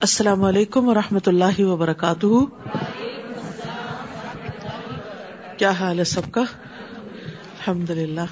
السلام 0.00 0.44
علیکم 0.44 0.88
و 0.88 0.94
رحمۃ 0.94 1.26
اللہ 1.26 1.60
وبرکاتہ۔ 1.60 2.26
کیا 5.58 5.70
حال 5.70 5.98
ہے 5.98 6.04
سب 6.04 6.30
کا؟ 6.30 6.40
الحمد 6.40 7.90
للہ 7.90 8.26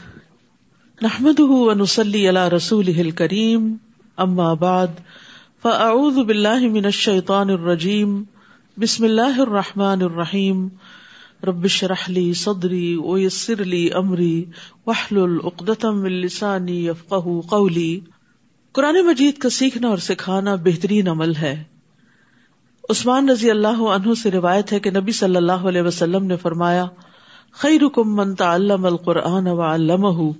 نحمد 1.03 1.41
ونسلی 1.41 2.29
علی 2.29 2.57
رسول 2.57 3.11
کریم 3.11 3.77
اما 4.17 4.55
بعد، 4.55 5.01
فاعوذ 5.63 6.19
باللہ 6.27 6.69
من 6.73 6.85
الشیطان 6.85 7.51
الرجیم، 7.51 8.23
بسم 8.77 9.05
اللہ 9.05 9.41
الرحمن 9.41 10.03
الرحیم۔ 10.03 10.69
ربش 11.47 11.85
رحلی 11.85 12.33
صدری 12.33 12.97
ویسر 12.97 13.65
لی 13.65 13.89
امری 13.93 14.45
وحلل 14.87 15.39
عقدتم 15.45 16.03
من 16.03 16.13
لسانی 16.13 16.87
یفقہ 16.87 17.41
قولی۔ 17.51 18.01
قرآن 18.73 19.07
مجید 19.07 19.39
کا 19.39 19.51
سیکھنا 19.51 19.89
اور 19.89 19.99
سکھانا 19.99 20.55
بہترین 20.55 21.09
عمل 21.09 21.37
ہے۔ 21.37 21.65
عثمان 22.91 23.29
رضی 23.29 23.51
اللہ 23.51 23.83
عنہ 23.83 24.15
سے 24.23 24.31
روایت 24.31 24.73
ہے 24.73 24.81
کہ 24.81 24.91
نبی 24.91 25.13
صلی 25.13 25.37
اللہ 25.37 25.53
علیہ 25.53 25.83
وسلم 25.83 26.27
نے 26.27 26.37
فرمایا 26.37 26.87
خیر 27.53 28.01
من 28.01 28.35
تعلم 28.35 28.87
القرآن 28.87 29.47
و 29.47 30.33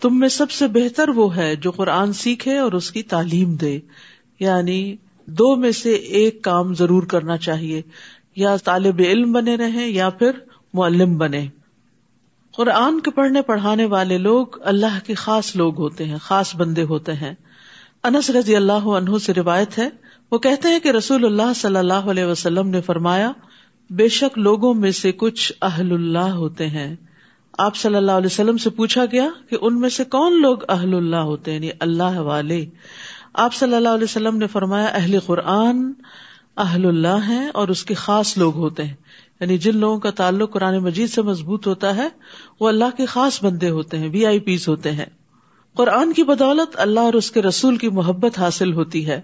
تم 0.00 0.18
میں 0.18 0.28
سب 0.28 0.50
سے 0.50 0.66
بہتر 0.66 1.08
وہ 1.08 1.36
ہے 1.36 1.56
جو 1.56 1.70
قرآن 1.70 2.12
سیکھے 2.12 2.58
اور 2.58 2.72
اس 2.72 2.90
کی 2.90 3.02
تعلیم 3.02 3.54
دے۔ 3.54 3.78
یعنی 4.40 4.96
دو 5.26 5.56
میں 5.56 5.72
سے 5.72 5.92
ایک 5.92 6.42
کام 6.42 6.74
ضرور 6.74 7.02
کرنا 7.02 7.36
چاہیے، 7.36 7.82
یا 8.36 8.56
طالب 8.56 8.96
علم 8.98 9.32
بنے 9.32 9.56
رہے 9.56 9.90
یا 9.90 10.10
پھر 10.10 10.30
معلم 10.74 11.18
بنے۔ 11.18 11.46
قرآن 12.52 13.00
کے 13.00 13.10
پڑھنے 13.10 13.42
پڑھانے 13.42 13.84
والے 13.84 14.18
لوگ 14.18 14.46
اللہ 14.60 15.06
کے 15.06 15.14
خاص 15.14 15.56
لوگ 15.56 15.78
ہوتے 15.78 16.04
ہیں، 16.04 16.18
خاص 16.20 16.56
بندے 16.56 16.82
ہوتے 16.82 17.12
ہیں۔ 17.12 17.34
انس 18.02 18.30
رضی 18.30 18.56
اللہ 18.56 18.72
عنہ 18.72 19.18
سے 19.18 19.34
روایت 19.34 19.78
ہے، 19.78 19.88
وہ 20.30 20.38
کہتے 20.38 20.68
ہیں 20.68 20.78
کہ 20.78 20.88
رسول 20.88 21.24
اللہ 21.24 21.52
صلی 21.56 21.76
اللہ 21.76 21.92
علیہ 21.92 22.24
وسلم 22.24 22.68
نے 22.68 22.80
فرمایا، 22.80 23.32
بے 23.90 24.08
شک 24.08 24.38
لوگوں 24.38 24.74
میں 24.74 24.90
سے 24.90 25.12
کچھ 25.12 25.52
اہل 25.62 25.92
اللہ 25.92 26.18
ہوتے 26.18 26.66
ہیں۔ 26.66 26.96
آپ 27.58 27.76
صلی 27.76 27.94
اللہ 27.94 28.12
علیہ 28.12 28.26
وسلم 28.26 28.56
سے 28.56 28.70
پوچھا 28.70 29.04
گیا 29.12 29.28
کہ 29.50 29.56
ان 29.60 29.80
میں 29.80 29.88
سے 29.88 30.04
کون 30.04 30.42
لوگ 30.42 30.58
اہل 30.68 30.94
اللہ 30.94 31.16
ہوتے 31.16 31.50
ہیں 31.50 31.58
یعنی 31.58 31.70
اللہ 31.80 32.18
والے۔ 32.18 32.66
آپ 33.34 33.54
صلی 33.54 33.74
اللہ 33.74 33.88
علیہ 33.88 34.04
وسلم 34.04 34.36
نے 34.36 34.46
فرمایا، 34.46 34.86
اہل 34.86 35.18
قرآن 35.26 35.92
اہل 36.56 36.86
اللہ 36.86 37.28
ہیں 37.28 37.48
اور 37.54 37.68
اس 37.68 37.84
کے 37.84 37.94
خاص 37.94 38.38
لوگ 38.38 38.56
ہوتے 38.56 38.84
ہیں۔ 38.84 38.94
یعنی 39.40 39.58
جن 39.58 39.76
لوگوں 39.76 39.98
کا 39.98 40.10
تعلق 40.10 40.52
قرآن 40.52 40.78
مجید 40.78 41.10
سے 41.10 41.22
مضبوط 41.22 41.66
ہوتا 41.66 41.96
ہے، 41.96 42.08
وہ 42.60 42.68
اللہ 42.68 42.96
کے 42.96 43.06
خاص 43.06 43.44
بندے 43.44 43.70
ہوتے 43.70 43.98
ہیں، 43.98 44.08
وی 44.08 44.26
آئی 44.26 44.38
پیز 44.38 44.68
ہوتے 44.68 44.92
ہیں۔ 44.92 45.06
قرآن 45.78 46.12
کی 46.12 46.22
بدولت 46.22 46.76
اللہ 46.78 47.00
اور 47.00 47.12
اس 47.12 47.30
کے 47.30 47.42
رسول 47.42 47.76
کی 47.76 47.88
محبت 47.88 48.38
حاصل 48.38 48.72
ہوتی 48.72 49.06
ہے۔ 49.06 49.20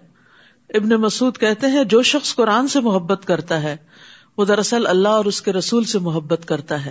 ابن 0.74 0.88
مسعود 0.88 1.38
کہتے 1.38 1.66
ہیں، 1.66 1.84
جو 1.84 2.02
شخص 2.02 2.34
قرآن 2.34 2.68
سے 2.68 2.80
محبت 2.80 3.26
کرتا 3.26 3.62
ہے، 3.62 3.76
وہ 4.36 4.44
دراصل 4.44 4.86
اللہ 4.86 5.08
اور 5.08 5.24
اس 5.24 5.42
کے 5.42 5.52
رسول 5.52 5.84
سے 5.84 5.98
محبت 5.98 6.46
کرتا 6.46 6.84
ہے۔ 6.84 6.90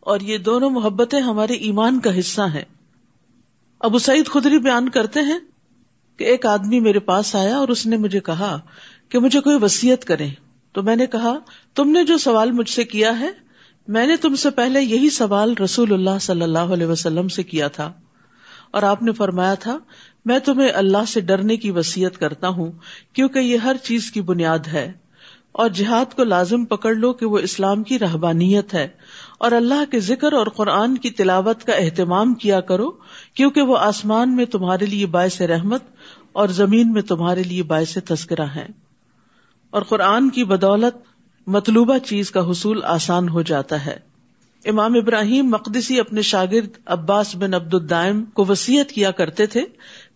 اور 0.00 0.20
یہ 0.20 0.38
دونوں 0.38 0.70
محبتیں 0.70 1.20
ہمارے 1.20 1.52
ایمان 1.52 2.00
کا 2.00 2.18
حصہ 2.18 2.42
ہیں۔ 2.42 2.64
ابو 3.80 3.98
سعید 3.98 4.26
خدری 4.26 4.58
بیان 4.58 4.88
کرتے 4.88 5.20
ہیں 5.20 5.38
کہ 6.16 6.24
ایک 6.24 6.46
آدمی 6.46 6.80
میرے 6.80 6.98
پاس 6.98 7.34
آیا 7.34 7.56
اور 7.56 7.68
اس 7.68 7.86
نے 7.86 7.96
مجھے 7.96 8.20
کہا 8.20 8.60
کہ 9.08 9.18
مجھے 9.18 9.40
کوئی 9.40 9.58
وسیعت 9.62 10.04
کرے 10.04 10.28
تو 10.72 10.82
میں 10.82 10.96
نے 10.96 11.06
کہا، 11.06 11.38
تم 11.74 11.90
نے 11.90 12.04
جو 12.04 12.18
سوال 12.18 12.52
مجھ 12.52 12.70
سے 12.70 12.84
کیا 12.84 13.20
ہے، 13.20 13.30
میں 13.88 14.06
نے 14.06 14.16
تم 14.16 14.34
سے 14.34 14.50
پہلے 14.50 14.82
یہی 14.82 15.10
سوال 15.10 15.54
رسول 15.64 15.92
اللہ 15.92 16.18
صلی 16.20 16.42
اللہ 16.42 16.58
علیہ 16.58 16.86
وسلم 16.86 17.28
سے 17.28 17.42
کیا 17.42 17.68
تھا۔ 17.68 17.92
اور 18.74 18.82
آپ 18.82 19.02
نے 19.02 19.12
فرمایا 19.12 19.54
تھا، 19.54 19.78
میں 20.24 20.38
تمہیں 20.38 20.70
اللہ 20.74 21.04
سے 21.08 21.20
ڈرنے 21.20 21.56
کی 21.56 21.70
وسیعت 21.70 22.18
کرتا 22.18 22.48
ہوں، 22.48 22.72
کیونکہ 23.12 23.38
یہ 23.38 23.56
ہر 23.56 23.76
چیز 23.82 24.10
کی 24.10 24.20
بنیاد 24.20 24.58
ہے۔ 24.58 24.92
اور 25.52 25.68
جہاد 25.68 26.14
کو 26.14 26.24
لازم 26.24 26.64
پکڑ 26.64 26.94
لو 26.94 27.12
کہ 27.12 27.26
وہ 27.26 27.38
اسلام 27.38 27.82
کی 27.82 27.98
رہبانیت 27.98 28.74
ہے۔ 28.74 28.88
اور 29.38 29.52
اللہ 29.52 29.90
کے 29.90 30.00
ذکر 30.00 30.32
اور 30.32 30.46
قرآن 30.46 30.98
کی 30.98 31.10
تلاوت 31.10 31.64
کا 31.64 31.72
اہتمام 31.72 32.34
کیا 32.34 32.60
کرو، 32.60 32.90
کیونکہ 33.34 33.62
وہ 33.62 33.78
آسمان 33.78 34.36
میں 34.36 34.44
تمہارے 34.44 34.86
لیے 34.86 35.06
باعث 35.06 35.40
رحمت 35.40 35.82
اور 36.32 36.48
زمین 36.48 36.92
میں 36.92 37.02
تمہارے 37.02 37.42
لیے 37.42 37.62
باعث 37.62 37.98
تذکرہ 38.08 38.46
ہے 38.46 38.66
اور 39.70 39.82
قرآن 39.82 40.30
کی 40.30 40.44
بدولت 40.44 40.96
مطلوبہ 41.46 41.98
چیز 41.98 42.30
کا 42.30 42.50
حصول 42.50 42.80
آسان 42.84 43.28
ہو 43.28 43.42
جاتا 43.42 43.86
ہے۔ 43.86 44.13
امام 44.64 44.94
ابراہیم 44.94 45.46
مقدسی 45.50 46.00
اپنے 46.00 46.22
شاگرد 46.22 46.68
عباس 46.86 47.36
بن 47.36 47.54
عبد 47.54 47.74
الدائم 47.74 48.24
کو 48.24 48.44
وسیعت 48.48 48.88
کیا 48.88 49.10
کرتے 49.10 49.46
تھے 49.46 49.64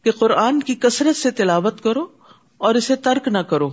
کہ 0.05 0.11
قرآن 0.11 0.61
کی 0.61 0.75
کثرت 0.75 1.17
سے 1.17 1.31
تلاوت 1.31 1.81
کرو 1.81 2.07
اور 2.59 2.75
اسے 2.75 2.97
ترک 2.97 3.29
نہ 3.29 3.39
کرو۔ 3.39 3.71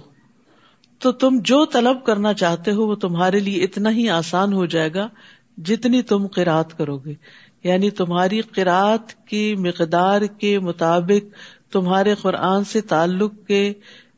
تو 0.99 1.11
تم 1.11 1.39
جو 1.43 1.65
طلب 1.65 2.05
کرنا 2.05 2.33
چاہتے 2.33 2.71
ہو 2.71 2.87
وہ 2.87 2.95
تمہارے 2.95 3.39
لیے 3.39 3.63
اتنا 3.63 3.89
ہی 3.89 4.09
آسان 4.09 4.53
ہو 4.53 4.65
جائے 4.65 4.93
گا 4.93 5.07
جتنی 5.57 6.01
تم 6.01 6.27
قرآت 6.27 6.77
کرو 6.77 6.97
گے۔ 6.97 7.13
یعنی 7.63 7.89
تمہاری 7.89 8.41
قرآت 8.41 9.27
کی 9.27 9.55
مقدار 9.55 10.21
کے 10.21 10.59
مطابق 10.59 11.33
تمہارے 11.73 12.15
قرآن 12.15 12.63
سے 12.63 12.81
تعلق 12.81 13.33
کے 13.47 13.73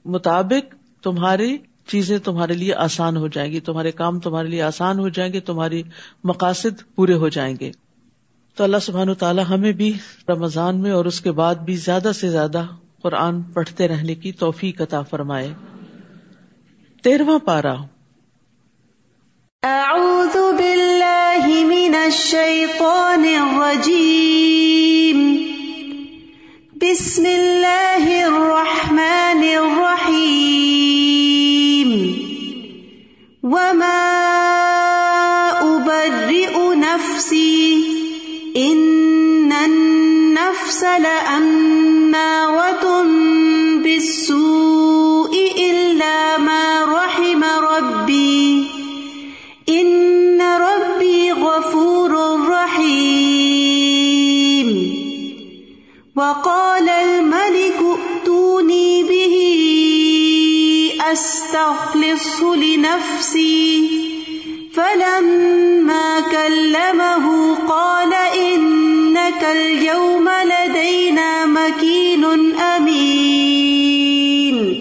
مطابق 0.06 0.76
تمہاری 1.04 1.58
چیزیں 1.88 2.20
تمہارے 2.20 2.54
لیے 2.54 2.74
آسان 2.74 3.18
ہو 3.18 3.28
جائیں 3.28 3.52
گی، 3.52 3.60
تمہارے 3.60 3.92
کام 3.92 4.20
تمہارے 4.20 4.48
لیے 4.48 4.62
آسان 4.62 5.00
ہو 5.00 5.10
جائیں 5.10 5.34
گے، 5.34 5.40
تمہاری 5.40 5.84
مقاصد 6.24 6.96
پورے 6.96 7.14
ہو 7.14 7.30
جائیں 7.30 7.56
گے۔ 7.60 7.72
تو 8.56 8.64
اللہ 8.64 8.78
سبحان 8.82 9.14
تعالیٰ 9.14 9.44
ہمیں 9.50 9.72
بھی 9.72 9.98
رمضان 10.30 10.82
میں 10.82 10.92
اور 10.92 11.06
اس 11.06 11.22
کے 11.22 11.32
بعد 11.32 11.56
بھی 11.56 11.76
زیادہ 11.76 12.12
سے 12.16 12.30
زیادہ 12.30 12.66
قرآن 13.02 13.42
پڑھتے 13.42 13.88
رہنے 13.88 14.16
کی 14.16 14.32
توفیق 14.32 14.82
عطا 14.82 15.02
فرمائے۔ 15.02 15.54
تیرواں 17.04 17.40
پارا 17.40 17.76
اعوذ 19.64 20.36
باللہ 20.36 21.48
من 21.48 21.96
الشیطان 21.96 23.26
الرجیم۔ 23.42 25.36
بسم 26.76 27.24
اللہ 27.26 28.24
الرحمن 28.24 29.44
الرحیم۔ 29.58 31.07
وما 33.48 34.04
ابرئ 35.64 36.56
نفسی 36.76 37.88
ان 38.58 39.52
النفس 39.52 40.84
لأمارة 40.84 42.86
بالسوء 43.84 45.34
إلا 45.70 46.38
ما 46.38 46.86
رحم 46.86 47.44
ربي 47.44 48.68
ان 49.70 50.42
ربي 50.42 51.32
غفور 51.32 52.12
رحيم 52.50 53.88
وقال 56.16 56.90
استخلصه 61.48 62.56
لنفسي. 62.56 63.88
فلما 64.76 66.20
كلمه 66.32 67.58
قال 67.68 68.40
انك 68.40 69.44
اليوم 69.44 70.30
لدينا 70.44 71.46
مكين 71.46 72.26
امين 72.60 74.74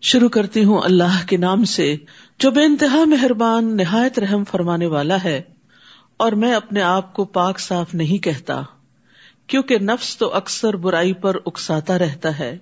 شروع 0.00 0.28
کرتی 0.28 0.64
ہوں 0.64 0.78
اللہ 0.78 1.26
کے 1.26 1.36
نام 1.36 1.64
سے، 1.64 1.96
جو 2.38 2.50
بے 2.50 2.64
انتہا 2.64 3.04
مہربان، 3.04 3.76
نہایت 3.76 4.18
رحم 4.18 4.44
فرمانے 4.44 4.86
والا 4.86 5.24
ہے، 5.24 5.42
اور 6.16 6.32
میں 6.32 6.54
اپنے 6.54 6.82
آپ 6.82 7.14
کو 7.14 7.24
پاک 7.24 7.60
صاف 7.60 7.94
نہیں 7.94 8.24
کہتا، 8.24 8.62
کیونکہ 9.46 9.78
نفس 9.78 10.16
تو 10.16 10.34
اکثر 10.34 10.76
برائی 10.76 11.12
پر 11.12 11.36
اکساتا 11.46 11.98
رہتا 11.98 12.38
ہے۔ 12.38 12.58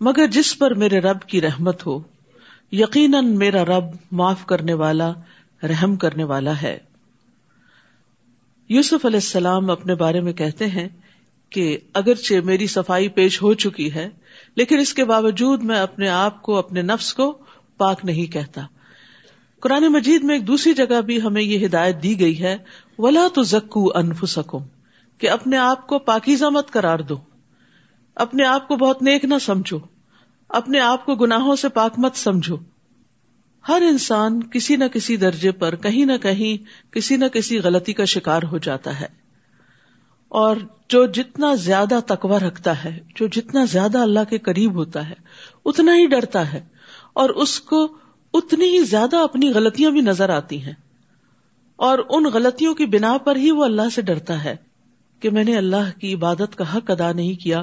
مگر 0.00 0.26
جس 0.26 0.58
پر 0.58 0.74
میرے 0.74 0.98
رب 0.98 1.22
کی 1.22 1.40
رحمت 1.40 1.86
ہو، 1.86 2.00
یقیناً 2.72 3.36
میرا 3.36 3.64
رب 3.64 3.84
معاف 4.12 4.46
کرنے 4.46 4.72
والا، 4.72 5.12
رحم 5.62 5.96
کرنے 5.96 6.24
والا 6.24 6.62
ہے۔ 6.62 6.78
یوسف 8.68 9.06
علیہ 9.06 9.16
السلام 9.16 9.70
اپنے 9.70 9.94
بارے 9.94 10.20
میں 10.20 10.32
کہتے 10.32 10.66
ہیں 10.66 10.88
کہ 11.50 11.78
اگرچہ 11.94 12.34
میری 12.44 12.66
صفائی 12.66 13.08
پیش 13.08 13.42
ہو 13.42 13.54
چکی 13.54 13.94
ہے، 13.94 14.08
لیکن 14.56 14.78
اس 14.78 14.94
کے 14.94 15.04
باوجود 15.04 15.62
میں 15.62 15.78
اپنے 15.78 16.08
آپ 16.08 16.42
کو، 16.42 16.56
اپنے 16.56 16.82
نفس 16.82 17.14
کو 17.14 17.38
پاک 17.76 18.04
نہیں 18.04 18.32
کہتا۔ 18.32 18.60
قرآن 19.60 19.82
مجید 19.82 20.24
میں 20.24 20.34
ایک 20.34 20.46
دوسری 20.46 20.74
جگہ 20.74 21.00
بھی 21.00 21.22
ہمیں 21.22 21.42
یہ 21.42 21.66
ہدایت 21.66 22.02
دی 22.02 22.20
گئی 22.20 22.42
ہے، 22.42 22.56
ولا 22.98 23.28
تو 23.34 23.42
زکو 23.42 23.92
انف 23.94 24.38
کہ 25.18 25.30
اپنے 25.30 25.56
آپ 25.56 25.86
کو 25.86 25.98
پاکیزہ 25.98 26.44
مت 26.44 26.70
قرار 26.70 26.98
دو۔ 26.98 27.33
اپنے 28.14 28.44
آپ 28.44 28.68
کو 28.68 28.76
بہت 28.76 29.02
نیک 29.02 29.24
نہ 29.24 29.34
سمجھو۔ 29.40 29.78
اپنے 30.48 30.80
آپ 30.80 31.06
کو 31.06 31.14
گناہوں 31.14 31.56
سے 31.56 31.68
پاک 31.68 31.94
مت 31.98 32.16
سمجھو۔ 32.16 32.56
ہر 33.68 33.82
انسان 33.90 34.42
کسی 34.42 34.76
نہ 34.76 34.84
کسی 34.84 35.16
درجے 35.16 35.52
پر 35.52 35.76
کہیں 35.76 36.04
نہ 36.04 36.12
کہیں 36.22 36.64
کسی 36.92 37.16
نہ 37.16 37.24
کسی 37.24 37.58
غلطی 37.58 37.92
کا 37.92 38.04
شکار 38.04 38.42
ہو 38.42 38.58
جاتا 38.58 39.00
ہے۔ 39.00 39.06
اور 40.28 40.56
جو 40.88 41.06
جتنا 41.06 41.54
زیادہ 41.54 41.98
تقوی 42.06 42.38
رکھتا 42.38 42.84
ہے، 42.84 42.98
جو 43.14 43.26
جتنا 43.26 43.64
زیادہ 43.64 43.98
اللہ 43.98 44.20
کے 44.30 44.38
قریب 44.38 44.74
ہوتا 44.74 45.08
ہے، 45.08 45.14
اتنا 45.64 45.96
ہی 45.96 46.06
ڈرتا 46.06 46.52
ہے۔ 46.52 46.60
اور 47.12 47.30
اس 47.30 47.60
کو 47.60 47.98
اتنی 48.34 48.78
ہی 48.78 48.82
زیادہ 48.84 49.16
اپنی 49.16 49.50
غلطیاں 49.50 49.90
بھی 49.90 50.00
نظر 50.00 50.30
آتی 50.30 50.62
ہیں۔ 50.62 50.72
اور 51.76 51.98
ان 52.08 52.24
غلطیوں 52.24 52.74
کی 52.74 52.86
بنا 52.86 53.18
پر 53.18 53.36
ہی 53.36 53.50
وہ 53.50 53.64
اللہ 53.64 53.88
سے 53.94 54.02
ڈرتا 54.02 54.44
ہے 54.44 54.56
کہ 55.20 55.30
میں 55.30 55.44
نے 55.44 55.56
اللہ 55.56 56.00
کی 56.00 56.14
عبادت 56.14 56.56
کا 56.56 56.76
حق 56.76 56.90
ادا 56.90 57.12
نہیں 57.12 57.34
کیا 57.34 57.62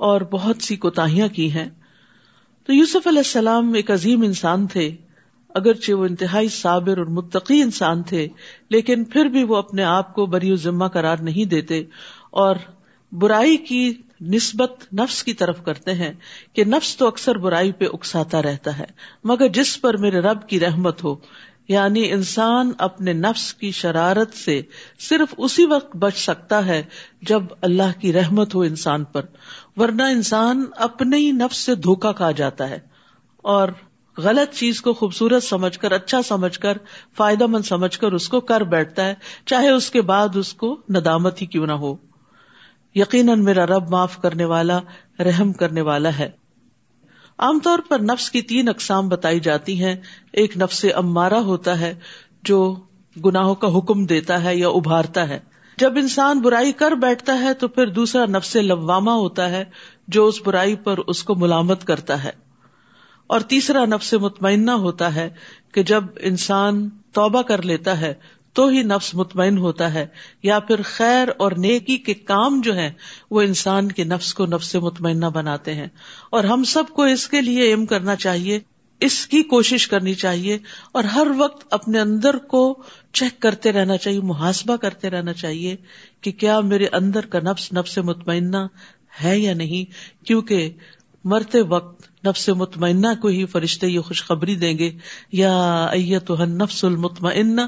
اور 0.00 0.20
بہت 0.20 0.62
سی 0.62 0.76
کوتاہیاں 0.76 1.28
کی 1.28 1.52
ہیں۔ 1.52 1.68
تو 2.66 2.74
یوسف 2.74 3.06
علیہ 3.06 3.18
السلام 3.18 3.72
ایک 3.74 3.90
عظیم 3.90 4.22
انسان 4.22 4.66
تھے، 4.66 4.96
اگرچہ 5.48 5.92
وہ 5.92 6.04
انتہائی 6.04 6.48
صابر 6.48 6.98
اور 6.98 7.06
متقی 7.06 7.62
انسان 7.62 8.02
تھے، 8.02 8.28
لیکن 8.68 9.04
پھر 9.04 9.24
بھی 9.24 9.44
وہ 9.44 9.56
اپنے 9.56 9.82
آپ 9.82 10.14
کو 10.14 10.26
بری 10.26 10.56
ذمہ 10.56 10.84
قرار 10.84 11.16
نہیں 11.18 11.44
دیتے 11.44 11.84
اور 12.30 12.56
برائی 13.12 13.56
کی 13.56 13.92
نسبت 14.20 14.94
نفس 14.94 15.22
کی 15.24 15.34
طرف 15.34 15.62
کرتے 15.64 15.94
ہیں 15.94 16.12
کہ 16.52 16.64
نفس 16.64 16.96
تو 16.96 17.06
اکثر 17.06 17.38
برائی 17.38 17.72
پہ 17.72 17.84
اکساتا 17.92 18.42
رہتا 18.42 18.78
ہے، 18.78 18.86
مگر 19.24 19.48
جس 19.48 19.80
پر 19.80 19.96
میرے 19.96 20.20
رب 20.20 20.48
کی 20.48 20.60
رحمت 20.60 21.04
ہو 21.04 21.16
یعنی 21.68 22.12
انسان 22.12 22.70
اپنے 22.78 23.12
نفس 23.12 23.54
کی 23.54 23.70
شرارت 23.70 24.34
سے 24.34 24.62
صرف 24.98 25.34
اسی 25.36 25.66
وقت 25.66 25.96
بچ 25.96 26.16
سکتا 26.16 26.66
ہے 26.66 26.82
جب 27.22 27.42
اللہ 27.60 28.00
کی 28.00 28.12
رحمت 28.12 28.54
ہو 28.54 28.60
انسان 28.60 29.04
پر۔ 29.04 29.22
ورنہ 29.76 30.02
انسان 30.02 30.64
اپنے 30.76 31.16
ہی 31.16 31.32
نفس 31.32 31.56
سے 31.56 31.74
دھوکا 31.74 32.12
کھا 32.12 32.30
جاتا 32.30 32.70
ہے 32.70 32.78
اور 33.36 33.68
غلط 34.18 34.54
چیز 34.54 34.80
کو 34.80 34.92
خوبصورت 34.92 35.42
سمجھ 35.42 35.78
کر 35.78 35.92
اچھا 35.92 36.22
سمجھ 36.22 36.58
کر، 36.58 36.78
فائدہ 37.16 37.46
مند 37.46 37.64
سمجھ 37.64 37.98
کر 37.98 38.12
اس 38.12 38.28
کو 38.28 38.40
کر 38.40 38.60
بیٹھتا 38.60 39.04
ہے، 39.04 39.14
چاہے 39.46 39.70
اس 39.70 39.90
کے 39.90 40.02
بعد 40.02 40.36
اس 40.36 40.54
کو 40.54 40.80
ندامت 40.90 41.42
ہی 41.42 41.46
کیوں 41.46 41.66
نہ 41.66 41.72
ہو۔ 41.72 41.96
یقیناً 42.94 43.44
میرا 43.44 43.66
رب 43.66 43.90
معاف 43.90 44.22
کرنے 44.22 44.44
والا، 44.44 44.78
رحم 45.18 45.52
کرنے 45.52 45.80
والا 45.80 46.18
ہے۔ 46.18 46.30
عام 47.38 47.58
طور 47.58 47.78
پر 47.88 47.98
نفس 47.98 48.30
کی 48.30 48.42
تین 48.42 48.68
اقسام 48.68 49.08
بتائی 49.08 49.40
جاتی 49.40 49.84
ہیں۔ 49.84 49.96
ایک 50.32 50.56
نفس 50.56 50.86
امارہ 50.94 51.34
ہوتا 51.34 51.80
ہے، 51.80 51.94
جو 52.42 52.76
گناہوں 53.24 53.54
کا 53.54 53.78
حکم 53.78 54.06
دیتا 54.06 54.44
ہے 54.44 54.56
یا 54.56 54.68
ابھارتا 54.68 55.28
ہے۔ 55.28 55.49
جب 55.80 55.96
انسان 55.96 56.40
برائی 56.40 56.72
کر 56.72 56.92
بیٹھتا 56.92 57.40
ہے 57.40 57.54
تو 57.54 57.68
پھر 57.68 57.86
دوسرا 57.86 58.26
نفس 58.26 58.56
لوامہ 58.56 59.10
ہوتا 59.10 59.50
ہے 59.50 59.64
جو 60.08 60.26
اس 60.26 60.34
برائی 60.44 60.76
پر 60.76 60.98
اس 61.06 61.22
کو 61.22 61.34
ملامت 61.34 61.84
کرتا 61.84 62.24
ہے۔ 62.24 62.30
اور 63.26 63.40
تیسرا 63.40 63.84
نفس 63.84 64.14
مطمئنہ 64.14 64.70
ہوتا 64.70 65.14
ہے 65.14 65.30
کہ 65.72 65.82
جب 65.82 66.04
انسان 66.20 66.88
توبہ 67.12 67.42
کر 67.42 67.62
لیتا 67.62 68.00
ہے 68.00 68.14
تو 68.52 68.68
ہی 68.68 68.82
نفس 68.82 69.14
مطمئن 69.14 69.58
ہوتا 69.58 69.94
ہے، 69.94 70.06
یا 70.42 70.58
پھر 70.58 70.82
خیر 70.84 71.28
اور 71.38 71.52
نیکی 71.52 71.96
کے 71.96 72.14
کام 72.14 72.60
جو 72.60 72.74
ہیں 72.74 72.90
وہ 73.30 73.40
انسان 73.40 73.92
کے 73.92 74.04
نفس 74.04 74.34
کو 74.34 74.46
نفس 74.46 74.74
مطمئنہ 74.74 75.26
بناتے 75.26 75.74
ہیں۔ 75.74 75.88
اور 76.30 76.44
ہم 76.44 76.64
سب 76.64 76.84
کو 76.88 77.02
اس 77.02 77.28
کے 77.28 77.40
لیے 77.40 77.62
ایم 77.62 77.86
کرنا 77.86 78.16
چاہیے 78.16 78.60
اس 79.00 79.26
کی 79.26 79.42
کوشش 79.42 79.88
کرنی 79.88 80.14
چاہیے 80.14 80.58
اور 80.92 81.04
ہر 81.04 81.26
وقت 81.36 81.66
اپنے 81.70 82.00
اندر 82.00 82.36
کو 82.36 82.82
چیک 83.12 83.42
کرتے 83.42 83.72
رہنا 83.72 83.96
چاہیے، 83.96 84.20
محاسبہ 84.20 84.76
کرتے 84.76 85.10
رہنا 85.10 85.32
چاہیے 85.32 85.76
کہ 86.20 86.32
کیا 86.32 86.60
میرے 86.60 86.86
اندر 86.92 87.26
کا 87.26 87.40
نفس 87.40 87.72
نفس 87.72 87.98
مطمئنہ 87.98 88.66
ہے 89.24 89.38
یا 89.38 89.54
نہیں، 89.54 89.92
کیونکہ 90.26 90.70
مرتے 91.24 91.60
وقت 91.60 92.09
نفس 92.26 92.48
مطمئنہ 92.48 93.06
کو 93.22 93.28
ہی 93.28 93.46
فرشتے 93.46 93.88
یہ 93.88 94.00
خوشخبری 94.00 94.54
دیں 94.54 94.78
گے، 94.78 94.90
یا 95.32 95.84
ایتها 95.84 96.40
النفس 96.40 96.84
المطمئنہ 96.84 97.60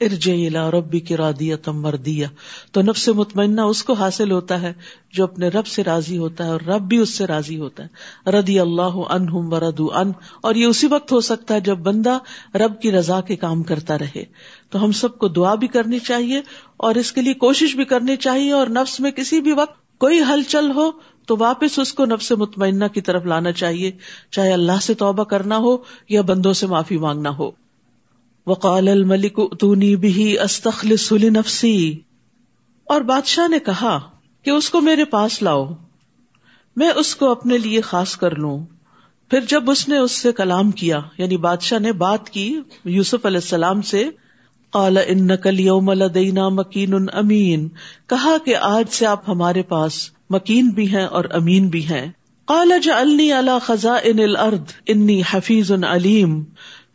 ارجع 0.00 0.70
ربی 0.70 1.00
کی 1.00 1.16
رادیا 1.16 1.56
تم 1.56 1.80
مردیا 1.82 2.28
تو 2.72 2.82
نفس 2.82 3.08
مطمئنہ 3.08 3.60
اس 3.60 3.84
کو 3.84 3.92
حاصل 3.92 4.30
ہوتا 4.30 4.62
ہے 4.62 4.72
جو 5.12 5.24
اپنے 5.24 5.48
رب 5.48 5.66
سے 5.66 5.84
راضی 5.84 6.18
ہوتا 6.18 6.44
ہے 6.44 6.50
اور 6.50 6.60
رب 6.60 6.82
بھی 6.82 6.96
اس 6.96 7.10
سے 7.10 7.26
راضی 7.26 7.58
ہوتا 7.58 7.84
ہے۔ 7.84 8.30
ردی 8.30 8.60
اللہ 8.60 8.96
عنہم 9.10 9.52
وردو 9.52 9.92
ان 9.94 10.12
اور 10.42 10.54
یہ 10.54 10.66
اسی 10.66 10.86
وقت 10.86 11.12
ہو 11.12 11.20
سکتا 11.20 11.54
ہے 11.54 11.60
جب 11.60 11.78
بندہ 11.78 12.18
رب 12.54 12.80
کی 12.80 12.92
رضا 12.92 13.20
کے 13.20 13.36
کام 13.36 13.62
کرتا 13.62 13.98
رہے۔ 13.98 14.24
تو 14.70 14.84
ہم 14.84 14.92
سب 14.92 15.18
کو 15.18 15.28
دعا 15.28 15.54
بھی 15.54 15.68
کرنی 15.68 15.98
چاہیے 15.98 16.40
اور 16.76 16.94
اس 16.94 17.12
کے 17.12 17.22
لیے 17.22 17.34
کوشش 17.34 17.76
بھی 17.76 17.84
کرنی 17.84 18.16
چاہیے 18.16 18.52
اور 18.52 18.66
نفس 18.66 19.00
میں 19.00 19.10
کسی 19.10 19.40
بھی 19.40 19.52
وقت 19.52 19.83
کوئی 20.04 20.20
ہلچل 20.20 20.70
ہو 20.70 20.90
تو 21.26 21.36
واپس 21.38 21.78
اس 21.78 21.94
کو 21.94 22.04
نفس 22.04 22.32
مطمئنہ 22.32 22.84
کی 22.84 23.00
طرف 23.00 23.24
لانا 23.24 23.52
چاہیے، 23.52 23.92
چاہے 24.30 24.52
اللہ 24.52 24.80
سے 24.82 24.94
توبہ 24.94 25.24
کرنا 25.24 25.56
ہو 25.56 25.76
یا 26.08 26.20
بندوں 26.20 26.52
سے 26.52 26.66
معافی 26.66 26.98
مانگنا 26.98 27.30
ہو۔ 27.38 27.50
وقال 28.46 28.88
الملک، 28.88 29.32
اتونی 29.36 29.96
بھی 29.96 30.38
استخلص 30.38 31.12
لنفسی۔ 31.12 32.00
اور 32.84 33.00
بادشاہ 33.00 33.48
نے 33.48 33.58
کہا 33.58 34.00
کہ 34.42 34.50
اس 34.50 34.70
کو 34.70 34.80
میرے 34.80 35.04
پاس 35.04 35.42
لاؤ، 35.42 35.72
میں 36.76 36.90
اس 36.96 37.16
کو 37.16 37.30
اپنے 37.30 37.58
لیے 37.58 37.80
خاص 37.80 38.16
کر 38.16 38.34
لوں۔ 38.36 38.66
پھر 39.30 39.40
جب 39.40 39.70
اس 39.70 39.88
نے 39.88 39.98
اس 39.98 40.12
سے 40.12 40.32
کلام 40.32 40.70
کیا 40.70 41.00
یعنی 41.18 41.36
بادشاہ 41.36 41.78
نے 41.78 41.92
بات 41.92 42.30
کی 42.30 42.60
یوسف 42.84 43.26
علیہ 43.26 43.38
السلام 43.38 43.82
سے 43.82 44.10
قال 44.74 44.98
انک 45.06 45.46
اليوم 45.46 45.92
لدینا 45.92 46.48
مکین 46.48 46.94
امین۔ 47.12 47.68
کہا 48.06 48.36
کہ 48.44 48.56
آج 48.56 48.84
سے 48.90 49.06
آپ 49.06 49.28
ہمارے 49.28 49.62
پاس 49.62 50.10
مکین 50.30 50.68
بھی 50.68 50.96
ہیں 50.96 51.04
اور 51.04 51.24
امین 51.30 51.68
بھی 51.68 51.86
ہیں۔ 51.86 52.10
قال 52.44 52.72
جعلنی 52.82 53.32
علی 53.32 53.50
خزائن 53.62 54.20
الارض، 54.20 54.72
انی 54.86 55.22
حفیظ 55.30 55.72
علیم۔ 55.72 56.44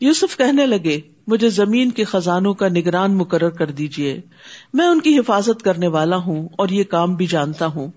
یوسف 0.01 0.37
کہنے 0.37 0.65
لگے، 0.65 0.99
مجھے 1.27 1.49
زمین 1.49 1.91
کے 1.91 2.03
خزانوں 2.03 2.53
کا 2.53 2.67
نگران 2.67 3.17
مقرر 3.17 3.49
کر 3.49 3.71
دیجیے 3.71 4.21
میں 4.73 4.87
ان 4.87 5.01
کی 5.01 5.19
حفاظت 5.19 5.61
کرنے 5.61 5.87
والا 5.87 6.17
ہوں 6.17 6.47
اور 6.57 6.69
یہ 6.69 6.83
کام 6.83 7.15
بھی 7.15 7.25
جانتا 7.25 7.65
ہوں۔ 7.65 7.87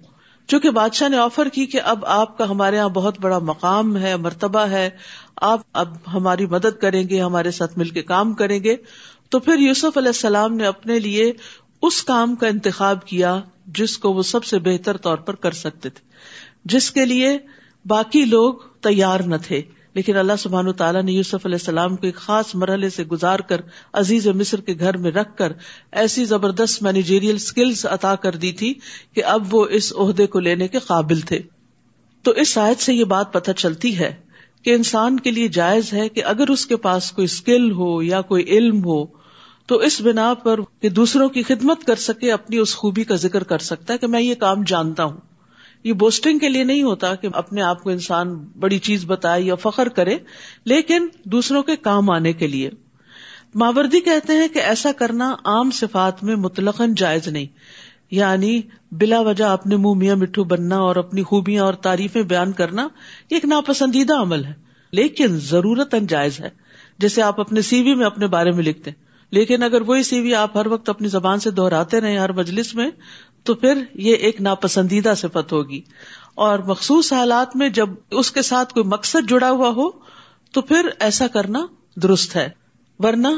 چونکہ 0.46 0.70
بادشاہ 0.70 1.08
نے 1.08 1.16
آفر 1.16 1.48
کی 1.48 1.66
کہ 1.66 1.80
اب 1.84 2.04
آپ 2.06 2.38
کا 2.38 2.50
ہمارے 2.50 2.76
یہاں 2.76 2.88
بہت 2.88 3.20
بڑا 3.20 3.38
مقام 3.38 3.96
ہے، 3.96 4.16
مرتبہ 4.16 4.60
ہے۔ 4.60 4.90
آپ 5.36 5.60
اب 5.72 5.88
ہماری 6.12 6.46
مدد 6.46 6.80
کریں 6.80 7.08
گے، 7.08 7.20
ہمارے 7.20 7.50
ساتھ 7.50 7.78
مل 7.78 7.88
کے 7.88 8.02
کام 8.02 8.32
کریں 8.32 8.64
گے۔ 8.64 8.76
تو 9.32 9.38
پھر 9.38 9.58
یوسف 9.58 9.96
علیہ 9.96 10.08
السلام 10.08 10.56
نے 10.56 10.66
اپنے 10.66 10.98
لیے 10.98 11.32
اس 11.82 12.02
کام 12.02 12.34
کا 12.34 12.46
انتخاب 12.46 13.06
کیا 13.06 13.40
جس 13.66 13.98
کو 13.98 14.12
وہ 14.12 14.22
سب 14.22 14.44
سے 14.44 14.58
بہتر 14.58 14.96
طور 14.96 15.16
پر 15.16 15.34
کر 15.34 15.50
سکتے 15.50 15.90
تھے، 15.90 16.08
جس 16.64 16.90
کے 16.90 17.06
لیے 17.06 17.38
باقی 17.86 18.24
لوگ 18.24 18.54
تیار 18.80 19.20
نہ 19.20 19.36
تھے۔ 19.46 19.62
لیکن 19.94 20.16
اللہ 20.16 20.32
سبحان 20.38 20.68
و 20.68 20.72
تعالیٰ 20.72 21.02
نے 21.02 21.12
یوسف 21.12 21.46
علیہ 21.46 21.58
السلام 21.60 21.96
کو 21.96 22.06
ایک 22.06 22.14
خاص 22.14 22.54
مرحلے 22.54 22.88
سے 22.88 23.04
گزار 23.04 23.38
کر 23.38 23.60
عزیز 23.92 24.26
مصر 24.26 24.60
کے 24.60 24.74
گھر 24.78 24.96
میں 24.96 25.10
رکھ 25.10 25.36
کر 25.36 25.52
ایسی 25.92 26.24
زبردست 26.24 26.82
مینیجیریل 26.82 27.34
اسکلس 27.34 27.86
عطا 27.86 28.14
کر 28.14 28.36
دی 28.36 28.52
تھی 28.52 28.74
کہ 29.14 29.24
اب 29.24 29.54
وہ 29.54 29.66
اس 29.66 29.92
عہدے 29.96 30.26
کو 30.26 30.40
لینے 30.40 30.68
کے 30.68 30.78
قابل 30.78 31.20
تھے۔ 31.20 31.40
تو 32.22 32.30
اس 32.30 32.46
شاید 32.46 32.80
سے 32.80 32.94
یہ 32.94 33.04
بات 33.04 33.32
پتہ 33.32 33.50
چلتی 33.50 33.98
ہے 33.98 34.14
کہ 34.62 34.74
انسان 34.74 35.20
کے 35.20 35.30
لیے 35.30 35.48
جائز 35.48 35.92
ہے 35.92 36.08
کہ 36.08 36.24
اگر 36.24 36.50
اس 36.50 36.66
کے 36.66 36.76
پاس 36.76 37.12
کوئی 37.12 37.24
اسکل 37.24 37.72
ہو 37.72 38.02
یا 38.02 38.20
کوئی 38.20 38.44
علم 38.44 38.84
ہو 38.84 39.21
تو 39.66 39.76
اس 39.76 40.00
بنا 40.00 40.34
پر 40.34 40.60
کہ 40.80 40.88
دوسروں 40.88 41.28
کی 41.28 41.42
خدمت 41.42 41.84
کر 41.84 41.96
سکے، 41.96 42.32
اپنی 42.32 42.56
اس 42.56 42.76
خوبی 42.76 43.04
کا 43.04 43.14
ذکر 43.14 43.42
کر 43.42 43.58
سکتا 43.58 43.92
ہے 43.92 43.98
کہ 43.98 44.06
میں 44.06 44.20
یہ 44.20 44.34
کام 44.34 44.62
جانتا 44.66 45.04
ہوں۔ 45.04 45.16
یہ 45.84 45.92
بوسٹنگ 45.92 46.38
کے 46.38 46.48
لیے 46.48 46.64
نہیں 46.64 46.82
ہوتا 46.82 47.14
کہ 47.14 47.28
اپنے 47.32 47.62
آپ 47.62 47.82
کو 47.82 47.90
انسان 47.90 48.34
بڑی 48.34 48.78
چیز 48.78 49.04
بتائے 49.06 49.42
یا 49.42 49.54
فخر 49.54 49.88
کرے، 49.88 50.18
لیکن 50.64 51.06
دوسروں 51.24 51.62
کے 51.62 51.76
کام 51.76 52.10
آنے 52.10 52.32
کے 52.32 52.46
لیے۔ 52.46 52.70
ماوردی 53.54 54.00
کہتے 54.00 54.32
ہیں 54.32 54.48
کہ 54.48 54.58
ایسا 54.58 54.92
کرنا 54.92 55.34
عام 55.44 55.70
صفات 55.70 56.24
میں 56.24 56.36
مطلق 56.36 56.82
جائز 56.96 57.28
نہیں۔ 57.28 57.46
یعنی 58.10 58.60
بلا 58.92 59.20
وجہ 59.20 59.44
اپنے 59.44 59.76
منہ 59.76 59.94
میاں 59.94 60.16
مٹھو 60.16 60.44
بننا 60.44 60.76
اور 60.76 60.96
اپنی 60.96 61.22
خوبیاں 61.22 61.64
اور 61.64 61.74
تعریفیں 61.74 62.22
بیان 62.22 62.52
کرنا 62.52 62.82
یہ 63.30 63.36
ایک 63.36 63.44
ناپسندیدہ 63.44 64.14
عمل 64.14 64.44
ہے، 64.44 64.52
لیکن 64.92 65.26
ضرورت 65.26 65.94
جائز 66.08 66.40
ہے۔ 66.40 66.50
جیسے 66.98 67.22
آپ 67.22 67.40
اپنے 67.40 67.60
سی 67.60 67.82
وی 67.82 67.94
میں 67.94 68.06
اپنے 68.06 68.26
بارے 68.26 68.50
میں 68.50 68.64
لکھتے 68.64 68.90
ہیں۔ 68.90 69.11
لیکن 69.32 69.62
اگر 69.62 69.80
وہی 69.80 70.02
سی 70.02 70.20
وی 70.20 70.34
آپ 70.34 70.56
ہر 70.56 70.66
وقت 70.66 70.88
اپنی 70.88 71.08
زبان 71.08 71.40
سے 71.40 71.50
دہراتے 71.50 72.00
رہے 72.00 72.18
ہر 72.18 72.32
مجلس 72.32 72.74
میں، 72.74 72.90
تو 73.44 73.54
پھر 73.54 73.82
یہ 73.94 74.14
ایک 74.14 74.40
ناپسندیدہ 74.40 75.12
صفت 75.16 75.52
ہوگی۔ 75.52 75.80
اور 76.34 76.58
مخصوص 76.58 77.12
حالات 77.12 77.56
میں 77.56 77.68
جب 77.68 77.88
اس 78.10 78.30
کے 78.30 78.42
ساتھ 78.42 78.74
کوئی 78.74 78.86
مقصد 78.86 79.30
جڑا 79.30 79.50
ہوا 79.50 79.68
ہو، 79.68 79.90
تو 80.52 80.60
پھر 80.60 80.88
ایسا 81.00 81.26
کرنا 81.26 81.66
درست 81.96 82.36
ہے۔ 82.36 82.48
ورنہ 82.98 83.28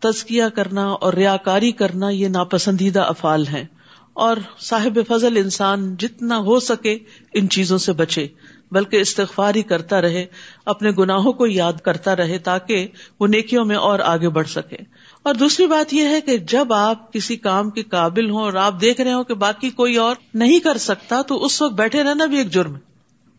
تزکیہ 0.00 0.44
کرنا 0.54 0.88
اور 0.88 1.12
ریا 1.12 1.36
کاری 1.36 1.72
کرنا 1.72 2.08
یہ 2.08 2.28
ناپسندیدہ 2.28 3.00
افعال 3.00 3.46
ہیں۔ 3.46 3.64
اور 4.12 4.36
صاحب 4.60 4.98
فضل 5.08 5.36
انسان 5.36 5.96
جتنا 5.96 6.38
ہو 6.38 6.60
سکے 6.60 6.98
ان 7.34 7.48
چیزوں 7.48 7.78
سے 7.78 7.92
بچے، 7.92 8.28
بلکہ 8.70 8.96
استغفار 8.96 9.54
ہی 9.54 9.62
کرتا 9.62 10.02
رہے، 10.02 10.26
اپنے 10.66 10.90
گناہوں 10.98 11.32
کو 11.32 11.46
یاد 11.46 11.72
کرتا 11.72 12.16
رہے 12.16 12.38
تاکہ 12.38 12.88
وہ 13.20 13.26
نیکیوں 13.26 13.64
میں 13.64 13.76
اور 13.76 13.98
آگے 13.98 14.28
بڑھ 14.28 14.48
سکے۔ 14.48 14.76
اور 15.22 15.34
دوسری 15.34 15.66
بات 15.66 15.94
یہ 15.94 16.08
ہے 16.08 16.20
کہ 16.20 16.38
جب 16.38 16.72
آپ 16.72 17.12
کسی 17.12 17.36
کام 17.36 17.70
کے 17.70 17.82
قابل 17.82 18.30
ہوں 18.30 18.42
اور 18.42 18.52
آپ 18.52 18.80
دیکھ 18.80 19.00
رہے 19.00 19.12
ہو 19.12 19.24
کہ 19.24 19.34
باقی 19.34 19.70
کوئی 19.70 19.96
اور 19.96 20.16
نہیں 20.34 20.60
کر 20.60 20.78
سکتا، 20.78 21.22
تو 21.22 21.44
اس 21.44 21.62
وقت 21.62 21.74
بیٹھے 21.74 22.02
رہنا 22.02 22.24
بھی 22.24 22.38
ایک 22.38 22.50
جرم 22.50 22.74
ہے۔ 22.74 22.80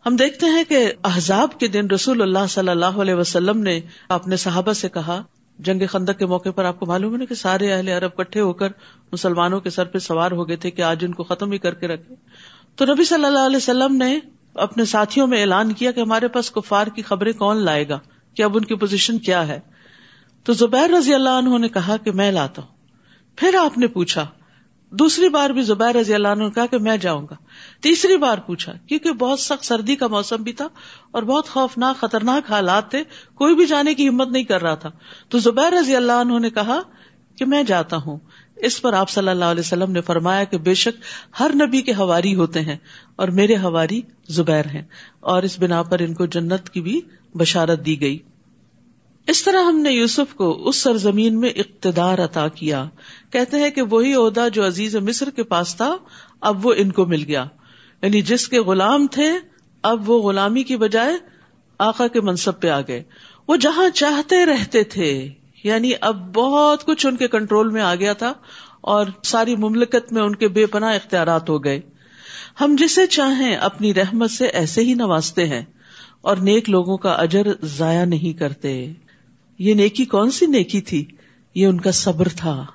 ہم 0.05 0.15
دیکھتے 0.15 0.45
ہیں 0.45 0.63
کہ 0.69 0.93
احزاب 1.03 1.59
کے 1.59 1.67
دن 1.67 1.88
رسول 1.88 2.21
اللہ 2.21 2.47
صلی 2.50 2.69
اللہ 2.69 2.85
علیہ 2.85 3.13
وسلم 3.13 3.59
نے 3.59 3.79
اپنے 4.09 4.35
صحابہ 4.35 4.73
سے 4.73 4.89
کہا، 4.89 5.21
جنگ 5.59 5.81
خندق 5.91 6.19
کے 6.19 6.25
موقع 6.25 6.50
پر 6.50 6.65
آپ 6.65 6.79
کو 6.79 6.85
معلوم 6.85 7.13
ہے 7.13 7.17
نا 7.17 7.25
کہ 7.25 7.35
سارے 7.35 7.73
اہل 7.73 7.88
عرب 7.88 8.15
کٹھے 8.15 8.39
ہو 8.39 8.53
کر 8.53 8.67
مسلمانوں 9.11 9.59
کے 9.59 9.69
سر 9.69 9.85
پہ 9.85 9.97
سوار 9.97 10.31
ہو 10.31 10.47
گئے 10.47 10.55
تھے 10.55 10.71
کہ 10.71 10.81
آج 10.81 11.05
ان 11.05 11.13
کو 11.13 11.23
ختم 11.23 11.51
ہی 11.51 11.57
کر 11.57 11.73
کے 11.73 11.88
رکھے 11.88 12.15
تو 12.75 12.85
نبی 12.85 13.03
صلی 13.03 13.25
اللہ 13.25 13.45
علیہ 13.45 13.57
وسلم 13.57 13.95
نے 13.95 14.19
اپنے 14.53 14.85
ساتھیوں 14.85 15.27
میں 15.27 15.41
اعلان 15.41 15.73
کیا 15.73 15.91
کہ 15.91 16.00
ہمارے 16.00 16.27
پاس 16.27 16.51
کفار 16.51 16.88
کی 16.88 17.01
خبریں 17.01 17.33
کون 17.33 17.57
لائے 17.57 17.89
گا؟ 17.89 18.00
کہ 18.35 18.43
اب 18.43 18.57
ان 18.57 18.65
کی 18.65 18.75
پوزیشن 18.75 19.17
کیا 19.17 19.47
ہے؟ 19.47 19.59
تو 20.43 20.53
زبیر 20.53 20.89
رضی 20.89 21.13
اللہ 21.13 21.29
عنہ 21.29 21.57
نے 21.57 21.67
کہا 21.67 21.98
کہ 21.98 22.12
میں 22.12 22.31
لاتا 22.31 22.62
ہوں۔ 22.62 22.69
پھر 23.36 23.55
آپ 23.55 23.77
نے 23.77 23.88
پوچھا، 23.88 24.25
دوسری 24.89 25.29
بار 25.29 25.50
بھی 25.50 25.62
زبیر 25.62 25.95
رضی 25.95 26.13
اللہ 26.13 26.27
عنہ 26.27 26.43
نے 26.43 26.50
کہا 26.50 26.65
کہ 26.65 26.77
میں 26.77 26.98
جاؤں 26.98 27.27
گا۔ 27.29 27.36
تیسری 27.81 28.17
بار 28.17 28.38
پوچھا، 28.38 28.74
کیونکہ 28.88 29.12
بہت 29.12 29.39
سخت 29.39 29.65
سردی 29.65 29.95
کا 29.95 30.07
موسم 30.07 30.43
بھی 30.43 30.53
تھا 30.53 30.67
اور 31.12 31.24
بہت 31.24 31.50
خوفناک، 31.50 31.98
خطرناک 31.98 32.51
حالات 32.51 32.91
تھے، 32.91 33.03
کوئی 33.36 33.55
بھی 33.55 33.65
جانے 33.65 33.93
کی 33.93 34.10
ہمت 34.10 34.27
نہیں 34.27 34.43
کر 34.43 34.62
رہا 34.62 34.75
تھا۔ 34.75 34.91
تو 35.29 35.39
زبیر 35.39 35.74
رضی 35.74 35.95
اللہ 35.95 36.12
عنہ 36.12 36.39
نے 36.39 36.50
کہا 36.50 36.79
کہ 37.36 37.45
میں 37.45 37.63
جاتا 37.63 37.98
ہوں۔ 37.98 38.17
اس 38.55 38.81
پر 38.81 38.93
آپ 38.93 39.10
صلی 39.10 39.29
اللہ 39.29 39.45
علیہ 39.45 39.60
وسلم 39.60 39.91
نے 39.91 40.01
فرمایا 40.01 40.43
کہ 40.43 40.57
بے 40.57 40.74
شک 40.74 41.01
ہر 41.39 41.51
نبی 41.55 41.81
کے 41.81 41.93
ہواری 41.93 42.36
ہوتے 42.36 42.62
ہیں 42.62 42.77
اور 43.15 43.27
میرے 43.27 43.57
ہواری 43.57 44.01
زبیر 44.29 44.65
ہیں 44.65 44.83
اور 45.19 45.43
اس 45.43 45.60
بنا 45.60 45.83
پر 45.83 46.00
ان 46.00 46.13
کو 46.13 46.25
جنت 46.25 46.69
کی 46.69 46.81
بھی 46.81 47.01
بشارت 47.33 47.86
دی 47.86 48.01
گئی۔ 48.01 48.17
اس 49.27 49.43
طرح 49.43 49.63
ہم 49.63 49.79
نے 49.79 49.91
یوسف 49.91 50.33
کو 50.33 50.67
اس 50.67 50.75
سرزمین 50.75 51.39
میں 51.39 51.49
اقتدار 51.49 52.19
عطا 52.19 52.47
کیا۔ 52.47 52.89
کہتے 53.31 53.57
ہیں 53.57 53.69
کہ 53.69 53.81
وہی 53.81 54.13
عہدہ 54.13 54.47
جو 54.53 54.67
عزیز 54.67 54.95
مصر 54.95 55.29
کے 55.29 55.43
پاس 55.43 55.75
تھا، 55.75 55.95
اب 56.41 56.65
وہ 56.65 56.73
ان 56.77 56.91
کو 56.91 57.05
مل 57.05 57.23
گیا۔ 57.23 57.45
یعنی 58.01 58.21
جس 58.21 58.47
کے 58.47 58.59
غلام 58.59 59.07
تھے، 59.07 59.31
اب 59.81 60.09
وہ 60.09 60.21
غلامی 60.21 60.63
کی 60.63 60.77
بجائے 60.77 61.13
آقا 61.79 62.07
کے 62.07 62.21
منصب 62.21 62.61
پہ 62.61 62.69
آ 62.69 62.81
گئے۔ 62.81 63.03
وہ 63.47 63.55
جہاں 63.55 63.89
چاہتے 63.89 64.45
رہتے 64.45 64.83
تھے 64.83 65.29
یعنی 65.63 65.91
اب 66.01 66.33
بہت 66.33 66.85
کچھ 66.85 67.07
ان 67.07 67.15
کے 67.15 67.27
کنٹرول 67.27 67.69
میں 67.69 67.81
آ 67.81 67.95
گیا 67.95 68.13
تھا 68.13 68.33
اور 68.81 69.05
ساری 69.23 69.55
مملکت 69.55 70.13
میں 70.13 70.21
ان 70.21 70.35
کے 70.35 70.47
بے 70.47 70.65
پناہ 70.65 70.95
اختیارات 70.95 71.49
ہو 71.49 71.63
گئے۔ 71.63 71.81
ہم 72.61 72.75
جسے 72.79 73.07
چاہیں 73.07 73.55
اپنی 73.55 73.93
رحمت 73.93 74.31
سے 74.31 74.45
ایسے 74.45 74.81
ہی 74.81 74.93
نوازتے 74.93 75.47
ہیں 75.47 75.65
اور 76.21 76.37
نیک 76.37 76.69
لوگوں 76.69 76.97
کا 76.97 77.11
اجر 77.11 77.47
ضائع 77.61 78.05
نہیں 78.05 78.39
کرتے۔ 78.39 78.93
یہ 79.61 79.73
نیکی 79.73 80.05
کون 80.05 80.31
سی 80.31 80.45
نیکی 80.45 80.81
تھی؟ 80.81 81.05
یہ 81.55 81.67
ان 81.67 81.81
کا 81.81 81.91
صبر 81.91 82.27
تھا، 82.27 82.65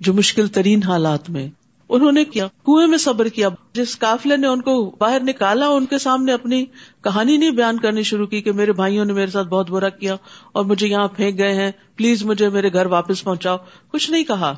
جو 0.00 0.14
مشکل 0.14 0.46
ترین 0.46 0.82
حالات 0.82 1.30
میں۔ 1.30 1.48
انہوں 1.88 2.12
نے 2.12 2.24
کیا، 2.24 2.46
کنویں 2.46 2.86
میں 2.86 2.98
صبر 2.98 3.28
کیا۔ 3.28 3.48
جس 3.72 3.98
قافلے 3.98 4.36
نے 4.36 4.46
ان 4.46 4.60
کو 4.60 4.96
باہر 4.98 5.22
نکالا، 5.22 5.68
ان 5.68 5.86
کے 5.86 5.98
سامنے 5.98 6.32
اپنی 6.32 6.64
کہانی 7.04 7.36
نہیں 7.36 7.50
بیان 7.50 7.78
کرنی 7.78 8.02
شروع 8.02 8.26
کی 8.26 8.42
کہ 8.42 8.52
میرے 8.52 8.72
بھائیوں 8.72 9.04
نے 9.04 9.12
میرے 9.12 9.30
ساتھ 9.30 9.48
بہت 9.48 9.70
برا 9.70 9.88
کیا 9.88 10.16
اور 10.52 10.64
مجھے 10.64 10.88
یہاں 10.88 11.08
پھینک 11.08 11.38
گئے 11.38 11.54
ہیں، 11.54 11.72
پلیز 11.96 12.24
مجھے 12.24 12.48
میرے 12.48 12.72
گھر 12.72 12.86
واپس 12.86 13.24
پہنچاؤ۔ 13.24 13.56
کچھ 13.92 14.10
نہیں 14.10 14.24
کہا۔ 14.24 14.54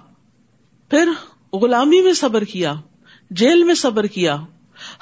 پھر 0.91 1.09
غلامی 1.53 2.03
میں 2.03 2.13
صبر 2.13 2.45
کیا، 2.45 2.75
جیل 3.31 3.65
میں 3.65 3.75
صبر 3.75 4.07
کیا، 4.07 4.37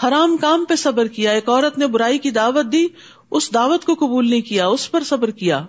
حرام 0.05 0.37
کام 0.37 0.65
پہ 0.65 0.75
صبر 0.75 1.07
کیا۔ 1.07 1.31
ایک 1.31 1.49
عورت 1.49 1.79
نے 1.79 1.87
برائی 1.87 2.19
کی 2.19 2.31
دعوت 2.31 2.73
دی، 2.73 2.87
اس 3.31 3.55
دعوت 3.55 3.85
کو 3.85 3.95
قبول 3.95 4.31
نہیں 4.31 4.41
کیا، 4.41 4.67
اس 4.67 4.91
پر 4.91 5.03
صبر 5.03 5.31
کیا۔ 5.31 5.67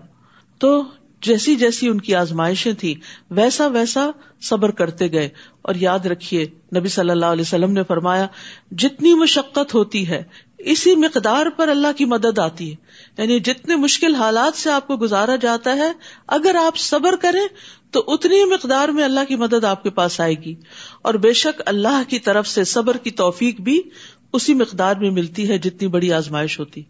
تو 0.60 0.84
جیسی 1.22 1.56
جیسی 1.56 1.88
ان 1.88 2.02
کی 2.02 2.16
آزمائشیں 2.16 2.74
تھی 2.74 2.96
ویسا 3.32 3.68
ویسا 3.68 4.10
صبر 4.42 4.72
کرتے 4.72 5.12
گئے۔ 5.12 5.30
اور 5.62 5.76
یاد 5.76 6.00
رکھیے، 6.00 6.46
نبی 6.78 6.90
صلی 6.90 7.10
اللہ 7.10 7.26
علیہ 7.26 7.42
وسلم 7.42 7.72
نے 7.72 7.84
فرمایا، 7.84 8.28
جتنی 8.72 9.14
مشقت 9.14 9.76
ہوتی 9.76 10.08
ہے، 10.08 10.24
اسی 10.58 10.96
مقدار 10.96 11.46
پر 11.58 11.68
اللہ 11.68 11.88
کی 11.98 12.06
مدد 12.06 12.40
آتی 12.40 12.74
ہے۔ 12.74 12.76
یعنی 13.18 13.40
جتنے 13.40 13.76
مشکل 13.76 14.16
حالات 14.16 14.58
سے 14.58 14.72
آپ 14.72 14.88
کو 14.88 14.98
گزارا 14.98 15.36
جاتا 15.36 15.76
ہے، 15.76 15.92
اگر 16.28 16.56
آپ 16.56 16.78
صبر 16.78 17.16
کریں، 17.16 17.48
تو 17.92 18.04
اتنی 18.08 18.46
مقدار 18.46 18.90
میں 18.90 19.04
اللہ 19.04 19.20
کی 19.28 19.36
مدد 19.36 19.64
آپ 19.64 19.84
کے 19.84 19.90
پاس 19.90 20.22
آئے 20.22 20.34
گی۔ 20.34 20.56
اور 21.02 21.14
بے 21.14 21.34
شک 21.34 21.62
اللہ 21.66 22.02
کی 22.08 22.20
طرف 22.20 22.48
سے 22.48 22.64
صبر 22.64 22.98
کی 22.98 23.12
توفیق 23.12 23.62
بھی 23.62 23.82
اسی 24.34 24.54
مقدار 24.54 24.96
میں 24.96 25.12
ملتی 25.12 25.50
ہے، 25.50 25.58
جتنی 25.58 25.88
بڑی 25.88 26.14
آزمائش 26.14 26.60
ہوتی۔ 26.60 26.84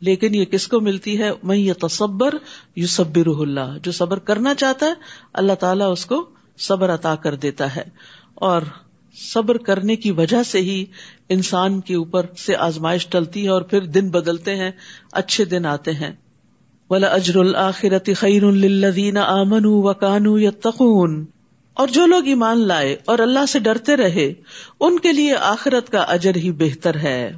لیکن 0.00 0.34
یہ 0.34 0.44
کس 0.44 0.68
کو 0.68 0.80
ملتی 0.80 1.18
ہے؟ 1.18 1.30
میں 1.42 1.56
یہ 1.56 1.72
تصبر 1.72 2.34
یو 2.76 2.86
صبر 2.86 3.26
اللہ، 3.26 3.78
جو 3.82 3.92
صبر 3.92 4.18
کرنا 4.18 4.54
چاہتا 4.54 4.86
ہے، 4.86 4.92
اللہ 5.32 5.52
تعالیٰ 5.52 5.92
اس 5.92 6.06
کو 6.06 6.26
صبر 6.58 6.94
عطا 6.94 7.14
کر 7.14 7.34
دیتا 7.34 7.76
ہے۔ 7.76 7.84
اور 8.34 8.62
صبر 9.32 9.58
کرنے 9.58 9.96
کی 9.96 10.10
وجہ 10.10 10.42
سے 10.42 10.60
ہی 10.60 10.84
انسان 11.28 11.80
کے 11.80 11.94
اوپر 11.94 12.26
سے 12.38 12.56
آزمائش 12.56 13.06
ٹلتی 13.06 13.44
ہے 13.44 13.48
اور 13.48 13.62
پھر 13.62 13.80
دن 13.80 14.10
بدلتے 14.10 14.56
ہیں، 14.56 14.70
اچھے 15.12 15.44
دن 15.44 15.66
آتے 15.66 15.92
ہیں۔ 15.92 16.10
ولا 16.90 17.06
اجر 17.06 17.36
الآخرت 17.36 18.10
خیر 18.16 18.44
الدین 18.44 19.16
آمن 19.16 19.64
و 19.64 20.38
یا 20.38 20.50
تخون 20.62 21.26
اور 21.74 21.88
جو 21.88 22.06
لوگ 22.06 22.26
ایمان 22.26 22.60
لائے 22.60 22.96
اور 23.04 23.18
اللہ 23.18 23.46
سے 23.46 23.58
ڈرتے 23.58 23.96
رہے، 23.96 24.32
ان 24.80 24.98
کے 24.98 25.12
لیے 25.12 25.34
آخرت 25.34 25.90
کا 25.90 26.00
اجر 26.00 26.36
ہی 26.36 26.52
بہتر 26.52 26.96
ہے۔ 26.96 27.32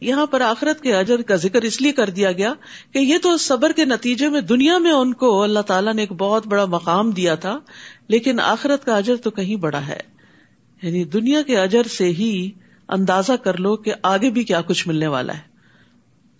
یہاں 0.00 0.26
پر 0.26 0.40
آخرت 0.40 0.80
کے 0.80 0.96
اجر 0.96 1.22
کا 1.22 1.36
ذکر 1.36 1.62
اس 1.62 1.80
لیے 1.80 1.92
کر 1.92 2.10
دیا 2.10 2.32
گیا 2.32 2.54
کہ 2.92 2.98
یہ 2.98 3.18
تو 3.22 3.36
صبر 3.36 3.72
کے 3.72 3.84
نتیجے 3.84 4.28
میں 4.28 4.40
دنیا 4.40 4.78
میں 4.78 4.92
ان 4.92 5.14
کو 5.14 5.42
اللہ 5.42 5.60
تعالیٰ 5.60 5.94
نے 5.94 6.02
ایک 6.02 6.12
بہت 6.12 6.46
بڑا 6.46 6.64
مقام 6.64 7.10
دیا 7.10 7.34
تھا، 7.34 7.58
لیکن 8.08 8.40
آخرت 8.40 8.84
کا 8.84 8.96
اجر 8.96 9.16
تو 9.16 9.30
کہیں 9.30 9.56
بڑا 9.56 9.86
ہے۔ 9.86 10.00
یعنی 10.82 11.04
دنیا 11.04 11.42
کے 11.42 11.58
اجر 11.58 11.82
سے 11.82 12.04
ہی 12.04 12.50
اندازہ 12.88 13.32
کر 13.32 13.56
لو 13.56 13.76
کہ 13.76 13.92
آگے 14.02 14.30
بھی 14.30 14.44
کیا 14.44 14.60
کچھ 14.60 14.88
ملنے 14.88 15.06
والا 15.06 15.34
ہے۔ 15.34 15.56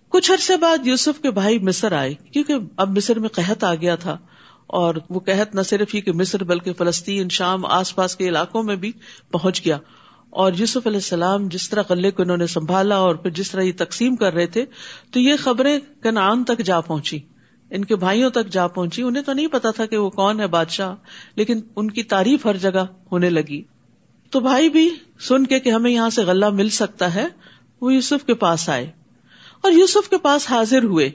کچھ 0.09 0.31
عرصے 0.31 0.57
بعد 0.57 0.87
یوسف 0.87 1.21
کے 1.21 1.31
بھائی 1.31 1.59
مصر 1.59 1.91
آئے، 1.91 2.13
کیونکہ 2.13 2.53
اب 2.77 2.97
مصر 2.97 3.19
میں 3.19 3.29
قحط 3.29 3.63
آ 3.63 3.75
گیا 3.75 3.95
تھا، 3.95 4.17
اور 4.67 4.95
وہ 5.09 5.19
قحط 5.19 5.55
نہ 5.55 5.61
صرف 5.61 5.95
ہی 5.95 6.01
کہ 6.01 6.11
مصر 6.11 6.43
بلکہ 6.43 6.73
فلسطین، 6.73 7.29
شام، 7.29 7.65
آس 7.65 7.95
پاس 7.95 8.15
کے 8.15 8.27
علاقوں 8.27 8.63
میں 8.63 8.75
بھی 8.75 8.91
پہنچ 9.31 9.65
گیا۔ 9.65 9.77
اور 10.29 10.53
یوسف 10.53 10.87
علیہ 10.87 10.97
السلام 10.97 11.47
جس 11.47 11.69
طرح 11.69 11.83
غلے 11.89 12.11
کو 12.11 12.23
انہوں 12.23 12.37
نے 12.37 12.47
سنبھالا 12.47 12.95
اور 12.95 13.15
پھر 13.15 13.29
جس 13.29 13.51
طرح 13.51 13.61
یہ 13.61 13.71
تقسیم 13.77 14.15
کر 14.15 14.33
رہے 14.33 14.45
تھے، 14.45 14.65
تو 15.11 15.19
یہ 15.19 15.33
خبریں 15.39 15.79
کنعان 16.01 16.43
تک 16.43 16.59
جا 16.59 16.81
پہنچی 16.81 17.19
ان 17.69 17.85
کے 17.85 17.95
بھائیوں 17.95 18.29
تک 18.29 18.47
جا 18.47 18.67
پہنچی 18.67 19.01
انہیں 19.01 19.23
تو 19.23 19.33
نہیں 19.33 19.47
پتا 19.47 19.71
تھا 19.71 19.85
کہ 19.85 19.97
وہ 19.97 20.09
کون 20.09 20.39
ہے 20.39 20.47
بادشاہ، 20.47 20.95
لیکن 21.35 21.61
ان 21.75 21.91
کی 21.91 22.03
تعریف 22.03 22.45
ہر 22.45 22.57
جگہ 22.57 22.85
ہونے 23.11 23.29
لگی۔ 23.29 23.61
تو 24.29 24.39
بھائی 24.39 24.69
بھی 24.69 24.89
سن 25.19 25.47
کے 25.47 25.59
کہ 25.59 25.69
ہمیں 25.69 25.91
یہاں 25.91 26.09
سے 26.09 26.21
غلہ 26.21 26.49
مل 26.49 26.69
سکتا 26.69 27.15
ہے، 27.15 27.27
وہ 27.81 27.93
یوسف 27.93 28.25
کے 28.25 28.33
پاس 28.33 28.69
آئے۔ 28.69 28.91
اور 29.61 29.71
یوسف 29.71 30.09
کے 30.09 30.17
پاس 30.17 30.51
حاضر 30.51 30.83
ہوئے۔ 30.83 31.09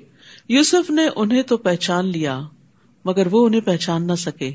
یوسف 0.48 0.90
نے 0.90 1.02
انہیں 1.16 1.42
تو 1.42 1.56
پہچان 1.56 2.06
لیا، 2.06 2.40
مگر 3.04 3.26
وہ 3.30 3.46
انہیں 3.46 3.60
پہچان 3.60 4.06
نہ 4.06 4.14
سکے۔ 4.14 4.50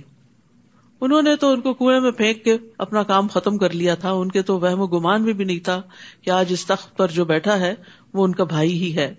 انہوں 1.02 1.22
نے 1.22 1.36
تو 1.36 1.52
ان 1.52 1.62
کو 1.62 1.74
کنویں 1.74 2.00
میں 2.00 2.12
پھینک 2.12 2.44
کے 2.44 2.58
اپنا 2.78 3.04
کام 3.04 3.28
ختم 3.28 3.58
کر 3.58 3.74
لیا 3.74 3.96
تھا۔ 3.96 4.12
ان 4.12 4.32
کے 4.32 4.42
تو 4.42 4.60
وہم 4.60 4.80
و 4.80 4.88
گمان 4.88 5.24
بھی, 5.24 5.34
بھی 5.34 5.46
نہیں 5.46 5.60
تھا 5.60 5.82
کہ 6.22 6.30
آج 6.30 6.46
اس 6.50 6.66
تخت 6.66 6.98
پر 6.98 7.08
جو 7.08 7.26
بیٹھا 7.26 7.60
ہے 7.60 7.74
وہ 8.14 8.24
ان 8.24 8.36
کا 8.36 8.44
بھائی 8.44 8.84
ہی 8.84 8.98
ہے۔ 8.98 9.14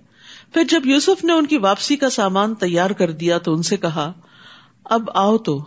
پھر 0.55 0.63
جب 0.71 0.87
یوسف 0.87 1.25
نے 1.25 1.33
ان 1.33 1.47
کی 1.47 1.57
واپسی 1.57 1.97
کا 1.97 2.11
سامان 2.11 2.55
تیار 2.55 2.91
کر 2.91 3.11
دیا 3.11 3.39
تو 3.39 3.55
ان 3.55 3.63
سے 3.63 3.77
کہا 3.77 4.13
اب 4.85 5.11
آؤ 5.15 5.39
تو 5.39 5.65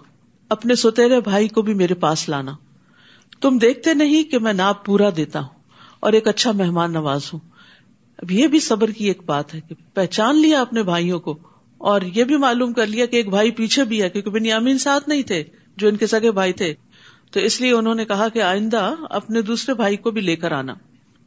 اپنے 0.50 0.76
سوتےرے 0.76 1.20
بھائی 1.20 1.48
کو 1.48 1.62
بھی 1.62 1.74
میرے 1.74 1.94
پاس 1.94 2.30
لانا۔ 2.30 2.52
تم 3.42 3.58
دیکھتے 3.58 3.94
نہیں 3.94 4.24
کہ 4.24 4.40
میں 4.40 4.54
ناپ 4.54 4.86
پورا 4.86 5.10
دیتا 5.18 5.40
ہوں 5.40 5.50
اور 6.00 6.14
ایک 6.14 6.28
اچھا 6.28 6.52
مہمان 6.52 6.94
نواز 6.94 7.22
ہوں۔ 7.34 7.40
اب 8.18 8.32
یہ 8.32 8.48
بھی 8.48 8.60
صبر 8.60 8.88
کی 8.88 9.08
ایک 9.08 9.22
بات 9.26 9.56
ہے 9.56 9.62
کہ 9.62 9.76
پہچان 9.94 10.36
لیا 10.36 10.62
اپنے 10.62 10.84
بھائیوں 10.84 11.20
کو 11.20 11.40
اور 11.78 12.02
یہ 12.02 12.24
بھی 12.24 12.38
معلوم 12.38 12.74
کر 12.74 12.88
لیا 12.88 13.06
کہ 13.06 13.16
ایک 13.16 13.30
بھائی 13.30 13.52
پیچھے 13.52 13.84
بھی 13.84 14.02
ہے 14.02 14.10
کیونکہ 14.10 14.30
بنیامین 14.30 14.78
ساتھ 14.78 15.10
نہیں 15.10 15.22
تھے۔ 15.22 15.44
جو 15.78 15.88
ان 15.88 15.98
کے 15.98 16.08
سگے 16.08 16.32
بھائی 16.32 16.54
تھے۔ 16.54 16.74
تو 17.32 17.40
اس 17.40 17.62
لیے 17.62 17.72
انہوں 17.72 17.96
نے 17.96 18.06
کہا 18.06 18.30
کہ 18.30 18.42
آئندہ 18.42 18.94
اپنے 19.10 19.42
دوسرے 19.42 19.76
بھائی 19.76 19.98
کو 19.98 20.12
بھی 20.12 20.22
لے 20.22 20.36
کر 20.36 20.52
آنا۔ 20.52 20.74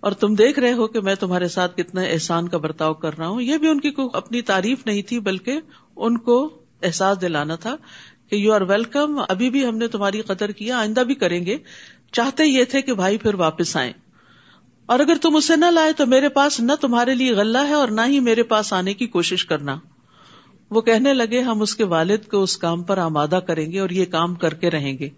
اور 0.01 0.13
تم 0.13 0.35
دیکھ 0.35 0.59
رہے 0.59 0.73
ہو 0.73 0.87
کہ 0.87 1.01
میں 1.01 1.15
تمہارے 1.15 1.49
ساتھ 1.49 1.77
کتنا 1.77 2.01
احسان 2.01 2.49
کا 2.49 2.59
برتاؤ 2.59 2.95
کر 2.95 3.19
رہا 3.19 3.29
ہوں۔ 3.29 3.43
یہ 3.43 3.59
بھی 3.59 3.69
ان 3.69 3.81
کی 3.81 3.91
اپنی 4.13 4.43
تعریف 4.43 4.87
نہیں 4.87 5.03
تھی، 5.03 5.21
بلکہ 5.21 5.61
ان 5.97 6.19
کو 6.19 6.63
احساس 6.83 7.21
دلانا 7.21 7.55
تھا 7.57 7.77
کہ 8.31 8.37
یو 8.37 8.53
آر 8.53 8.61
ویلکم 8.61 9.21
ابھی 9.29 9.51
بھی 9.51 9.67
ہم 9.67 9.79
نے 9.79 9.89
تمہاری 9.89 10.21
قدر 10.21 10.51
کیا، 10.51 10.79
آئندہ 10.79 11.01
بھی 11.01 11.15
کریں 11.15 11.47
گے۔ 11.47 11.59
چاہتے 12.13 12.45
یہ 12.45 12.65
تھے 12.65 12.83
کہ 12.83 12.95
بھائی 12.95 13.19
پھر 13.19 13.35
واپس 13.35 13.77
آئیں۔ 13.77 13.93
اور 14.87 14.99
اگر 14.99 15.15
تم 15.23 15.37
اسے 15.37 15.57
نہ 15.57 15.65
لائے 15.65 15.93
تو 15.93 16.07
میرے 16.07 16.29
پاس 16.29 16.61
نہ 16.61 16.73
تمہارے 16.81 17.15
لیے 17.15 17.33
غلہ 17.33 17.59
ہے 17.59 17.75
اور 17.75 17.89
نہ 17.89 18.01
ہی 18.07 18.21
میرے 18.21 18.43
پاس 18.43 18.73
آنے 18.73 18.95
کی 18.95 19.07
کوشش 19.07 19.45
کرنا۔ 19.45 19.77
وہ 20.71 20.81
کہنے 20.81 21.15
لگے، 21.15 21.41
ہم 21.41 21.63
اس 21.63 21.77
کے 21.77 21.85
والد 21.85 22.29
کو 22.31 22.43
اس 22.43 22.57
کام 22.57 22.83
پر 22.83 22.99
آمادہ 22.99 23.41
کریں 23.47 23.73
گے 23.73 23.81
اور 23.81 23.91
یہ 23.91 24.05
کام 24.05 24.35
کر 24.35 24.55
کے 24.55 24.71
رہیں 24.71 24.99
گے۔ 24.99 25.09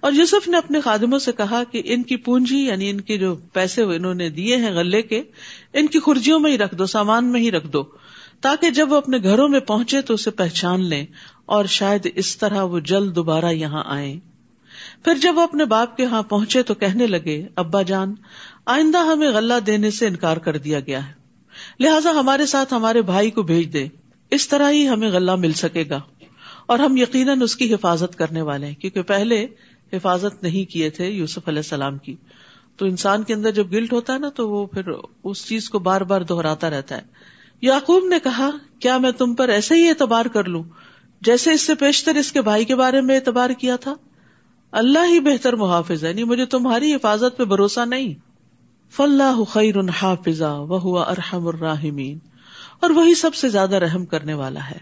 اور 0.00 0.12
یوسف 0.12 0.48
نے 0.48 0.56
اپنے 0.56 0.80
خادموں 0.80 1.18
سے 1.18 1.32
کہا 1.32 1.62
کہ 1.64 1.82
ان 1.84 2.02
کی 2.02 2.16
پونجی 2.16 2.58
یعنی 2.58 2.90
ان 2.90 3.00
کے 3.00 3.18
جو 3.18 3.36
پیسے 3.52 3.82
انہوں 3.82 4.14
نے 4.14 4.28
دیے 4.28 4.56
ہیں 4.56 4.70
غلے 4.70 5.02
کے، 5.02 5.22
ان 5.72 5.86
کی 5.86 6.00
خرجیوں 6.00 6.40
میں 6.40 6.52
ہی 6.52 6.58
رکھ 6.58 6.74
دو، 6.74 6.86
سامان 6.86 7.24
میں 7.24 7.40
ہی 7.40 7.50
رکھ 7.50 7.66
دو، 7.66 7.82
تاکہ 8.40 8.70
جب 8.70 8.92
وہ 8.92 8.96
اپنے 8.96 9.18
گھروں 9.22 9.48
میں 9.48 9.60
پہنچے 9.60 10.00
تو 10.00 10.14
اسے 10.14 10.30
پہچان 10.30 10.84
لیں 10.84 11.06
اور 11.46 11.64
شاید 11.64 12.08
اس 12.14 12.36
طرح 12.36 12.62
وہ 12.62 12.80
جلد 12.80 13.16
دوبارہ 13.16 13.52
یہاں 13.52 13.82
آئے 13.86 14.16
پھر 15.04 15.14
جب 15.14 15.32
وہ 15.36 15.42
اپنے 15.42 15.64
باپ 15.64 15.96
کے 15.96 16.04
ہاں 16.04 16.22
پہنچے 16.22 16.62
تو 16.62 16.74
کہنے 16.74 17.06
لگے، 17.06 17.46
ابا 17.56 17.82
جان، 17.82 18.14
آئندہ 18.66 18.98
ہمیں 18.98 19.30
غلہ 19.30 19.54
دینے 19.66 19.90
سے 19.90 20.06
انکار 20.06 20.36
کر 20.36 20.56
دیا 20.56 20.80
گیا 20.80 21.08
ہے۔ 21.08 21.12
لہٰذا 21.80 22.10
ہمارے 22.10 22.46
ساتھ 22.46 22.74
ہمارے 22.74 23.02
بھائی 23.02 23.30
کو 23.30 23.42
بھیج 23.42 23.72
دے 23.72 23.88
اس 24.32 24.48
طرح 24.48 24.70
ہی 24.70 24.88
ہمیں 24.88 25.10
غلہ 25.10 25.34
مل 25.34 25.52
سکے 25.52 25.84
گا۔ 25.90 26.00
اور 26.66 26.78
ہم 26.78 26.96
یقیناً 26.96 27.42
اس 27.42 27.56
کی 27.56 27.74
حفاظت 27.74 28.18
کرنے 28.18 28.42
والے 28.42 28.66
ہیں، 28.66 28.74
کیونکہ 28.74 29.02
پہلے 29.02 29.46
حفاظت 29.92 30.42
نہیں 30.42 30.70
کیے 30.70 30.90
تھے 30.90 31.08
یوسف 31.10 31.48
علیہ 31.48 31.58
السلام 31.58 31.98
کی۔ 31.98 32.16
تو 32.76 32.86
انسان 32.86 33.22
کے 33.22 33.34
اندر 33.34 33.50
جب 33.50 33.72
گلٹ 33.72 33.92
ہوتا 33.92 34.12
ہے 34.12 34.18
نا، 34.18 34.28
تو 34.28 34.50
وہ 34.50 34.66
پھر 34.66 34.82
اس 35.24 35.46
چیز 35.46 35.70
کو 35.70 35.78
بار 35.78 36.00
بار 36.00 36.20
دہراتا 36.20 36.70
رہتا 36.70 36.96
ہے۔ 36.96 37.02
یعقوب 37.62 38.04
نے 38.04 38.16
کہا، 38.22 38.50
کیا 38.78 38.98
میں 38.98 39.10
تم 39.10 39.34
پر 39.34 39.48
ایسے 39.48 39.74
ہی 39.74 39.88
اعتبار 39.88 40.24
کر 40.24 40.44
لوں 40.44 40.62
جیسے 41.20 41.52
اس 41.52 41.60
سے 41.60 41.74
پیشتر 41.74 42.14
اس 42.14 42.32
کے 42.32 42.42
بھائی 42.42 42.64
کے 42.64 42.76
بارے 42.76 43.00
میں 43.00 43.14
اعتبار 43.14 43.50
کیا 43.50 43.76
تھا؟ 43.76 43.94
اللہ 44.72 44.98
ہی 44.98 45.20
بہتر 45.20 45.52
محافظ 45.52 46.04
ہے 46.04 46.12
نہیں 46.12 46.24
مجھے 46.24 46.46
تمہاری 46.46 46.94
حفاظت 46.94 47.36
پہ 47.36 47.44
بھروسہ 47.44 47.80
نہیں۔ 47.86 48.14
فلاح 48.90 49.44
خیر 49.48 49.74
حافظ 50.02 50.42
وہ 50.42 50.98
ارحم 50.98 51.46
الراحمین۔ 51.46 52.18
اور 52.82 52.90
وہی 52.90 53.14
سب 53.14 53.34
سے 53.34 53.48
زیادہ 53.48 53.76
رحم 53.76 54.06
کرنے 54.06 54.34
والا 54.34 54.70
ہے۔ 54.70 54.78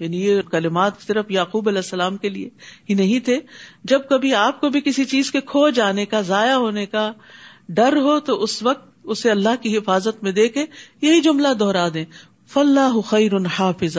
یعنی 0.00 0.24
یہ 0.24 0.42
کلمات 0.42 0.92
صرف 1.06 1.30
یعقوب 1.30 1.68
علیہ 1.68 1.78
السلام 1.78 2.16
کے 2.16 2.28
لیے 2.28 2.48
ہی 2.90 2.94
نہیں 2.94 3.18
تھے۔ 3.18 3.40
جب 3.84 4.00
کبھی 4.08 4.34
آپ 4.34 4.60
کو 4.60 4.68
بھی 4.68 4.80
کسی 4.80 5.04
چیز 5.04 5.30
کے 5.30 5.40
کھو 5.40 5.70
جانے 5.70 6.06
کا، 6.06 6.20
ضائع 6.20 6.54
ہونے 6.54 6.86
کا 6.86 7.12
ڈر 7.68 7.96
ہو، 7.96 8.20
تو 8.20 8.42
اس 8.42 8.62
وقت 8.62 8.90
اسے 9.04 9.30
اللہ 9.30 9.62
کی 9.62 9.76
حفاظت 9.76 10.22
میں 10.22 10.32
دے 10.32 10.48
کے 10.48 10.64
یہی 11.02 11.20
جملہ 11.20 11.54
دوہرا 11.54 11.88
دیں۔ 11.94 12.04
فلاح 12.48 13.00
خیر 13.06 13.32
حافظ 13.58 13.98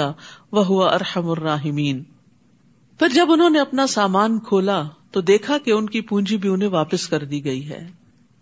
وہ 0.51 0.89
ارحم 0.89 1.29
الراحمین۔ 1.29 2.03
پھر 3.00 3.07
جب 3.13 3.31
انہوں 3.31 3.50
نے 3.50 3.59
اپنا 3.59 3.88
سامان 3.88 4.39
کھولا، 4.39 4.83
تو 5.11 5.21
دیکھا 5.21 5.57
کہ 5.57 5.71
ان 5.71 5.89
کی 5.89 6.01
پونجی 6.01 6.38
بھی 6.38 6.50
انہیں 6.50 6.69
واپس 6.69 7.07
کر 7.07 7.23
دی 7.23 7.45
گئی 7.45 7.69
ہے۔ 7.69 7.88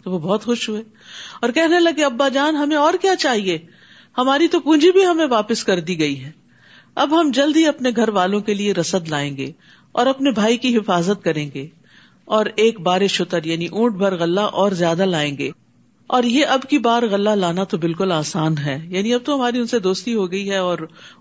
تو 0.03 0.11
وہ 0.11 0.19
بہت 0.19 0.45
خوش 0.45 0.69
ہوئے 0.69 0.81
اور 1.41 1.49
کہنے 1.49 1.79
لگے، 1.79 2.05
ابا 2.05 2.27
جان، 2.27 2.55
ہمیں 2.55 2.77
اور 2.77 2.93
کیا 3.01 3.15
چاہیے؟ 3.15 3.78
ہماری 4.17 4.47
تو 4.47 4.59
پونجی 4.59 4.91
بھی 4.91 5.05
ہمیں 5.05 5.27
واپس 5.29 5.63
کر 5.63 5.79
دی 5.79 5.99
گئی 5.99 6.23
ہے۔ 6.23 6.31
اب 6.95 7.21
ہم 7.21 7.31
جلد 7.31 7.55
ہی 7.55 7.67
اپنے 7.67 7.89
گھر 7.95 8.09
والوں 8.09 8.39
کے 8.39 8.53
لیے 8.53 8.73
رسد 8.73 9.07
لائیں 9.07 9.37
گے 9.37 9.51
اور 9.91 10.05
اپنے 10.05 10.31
بھائی 10.31 10.57
کی 10.57 10.77
حفاظت 10.77 11.23
کریں 11.23 11.49
گے 11.53 11.67
اور 12.25 12.45
ایک 12.55 12.79
بارش 12.79 13.11
شتر 13.11 13.43
یعنی 13.43 13.65
اونٹ 13.65 13.95
بھر 13.95 14.15
غلہ 14.15 14.39
اور 14.39 14.71
زیادہ 14.71 15.05
لائیں 15.05 15.37
گے۔ 15.37 15.51
اور 16.07 16.23
یہ 16.23 16.45
اب 16.45 16.61
کی 16.61 16.77
بار 16.77 17.03
غلہ 17.03 17.29
لانا 17.29 17.63
تو 17.63 17.77
بالکل 17.77 18.11
آسان 18.11 18.57
ہے۔ 18.57 18.79
یعنی 18.87 19.13
اب 19.13 19.21
تو 19.23 19.35
ہماری 19.35 19.59
ان 19.59 19.67
سے 19.67 19.79
دوستی 19.79 20.15
ہو 20.15 20.31
گئی 20.31 20.49
ہے 20.49 20.57
اور 20.57 20.77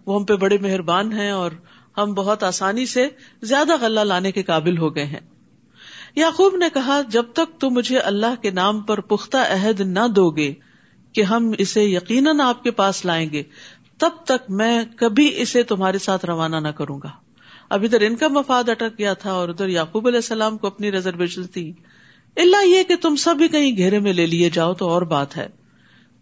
وہ 0.06 0.18
ہم 0.18 0.24
پہ 0.24 0.34
بڑے 0.34 0.58
مہربان 0.58 1.12
ہیں 1.12 1.30
اور 1.30 1.50
ہم 1.98 2.14
بہت 2.14 2.42
آسانی 2.42 2.86
سے 2.86 3.08
زیادہ 3.42 3.72
غلہ 3.80 4.00
لانے 4.00 4.32
کے 4.32 4.42
قابل 4.42 4.78
ہو 4.78 4.94
گئے 4.94 5.04
ہیں۔ 5.04 5.20
یعقوب 6.16 6.56
نے 6.56 6.66
کہا، 6.74 7.00
جب 7.08 7.24
تک 7.32 7.60
تم 7.60 7.68
مجھے 7.68 7.98
اللہ 7.98 8.42
کے 8.42 8.50
نام 8.50 8.80
پر 8.80 9.00
پختہ 9.00 9.36
عہد 9.36 9.80
نہ 9.80 10.06
دو 10.16 10.30
گے 10.30 10.54
کہ 11.12 11.22
ہم 11.22 11.52
اسے 11.58 11.84
یقیناً 11.84 12.40
آپ 12.40 12.62
کے 12.62 12.70
پاس 12.70 13.04
لائیں 13.04 13.30
گے، 13.30 13.42
تب 13.98 14.10
تک 14.24 14.50
میں 14.50 14.84
کبھی 14.96 15.32
اسے 15.36 15.62
تمہارے 15.62 15.98
ساتھ 15.98 16.24
روانہ 16.24 16.56
نہ 16.56 16.68
کروں 16.68 16.98
گا۔ 17.04 17.10
اب 17.70 17.82
ادھر 17.82 18.00
ان 18.00 18.16
کا 18.16 18.28
مفاد 18.28 18.68
اٹک 18.68 18.98
گیا 18.98 19.14
تھا 19.14 19.32
اور 19.32 19.48
ادھر 19.48 19.68
یعقوب 19.68 20.06
علیہ 20.06 20.18
السلام 20.18 20.58
کو 20.58 20.66
اپنی 20.66 20.92
ریزرویشن 20.92 21.46
تھی۔ 21.46 21.72
اللہ 22.36 22.66
یہ 22.66 22.82
کہ 22.82 22.96
تم 22.96 23.16
سب 23.16 23.36
بھی 23.36 23.48
کہیں 23.48 23.76
گھیرے 23.76 23.98
میں 23.98 24.12
لے 24.12 24.26
لیے 24.26 24.50
جاؤ 24.50 24.74
تو 24.74 24.88
اور 24.88 25.02
بات 25.02 25.36
ہے۔ 25.36 25.48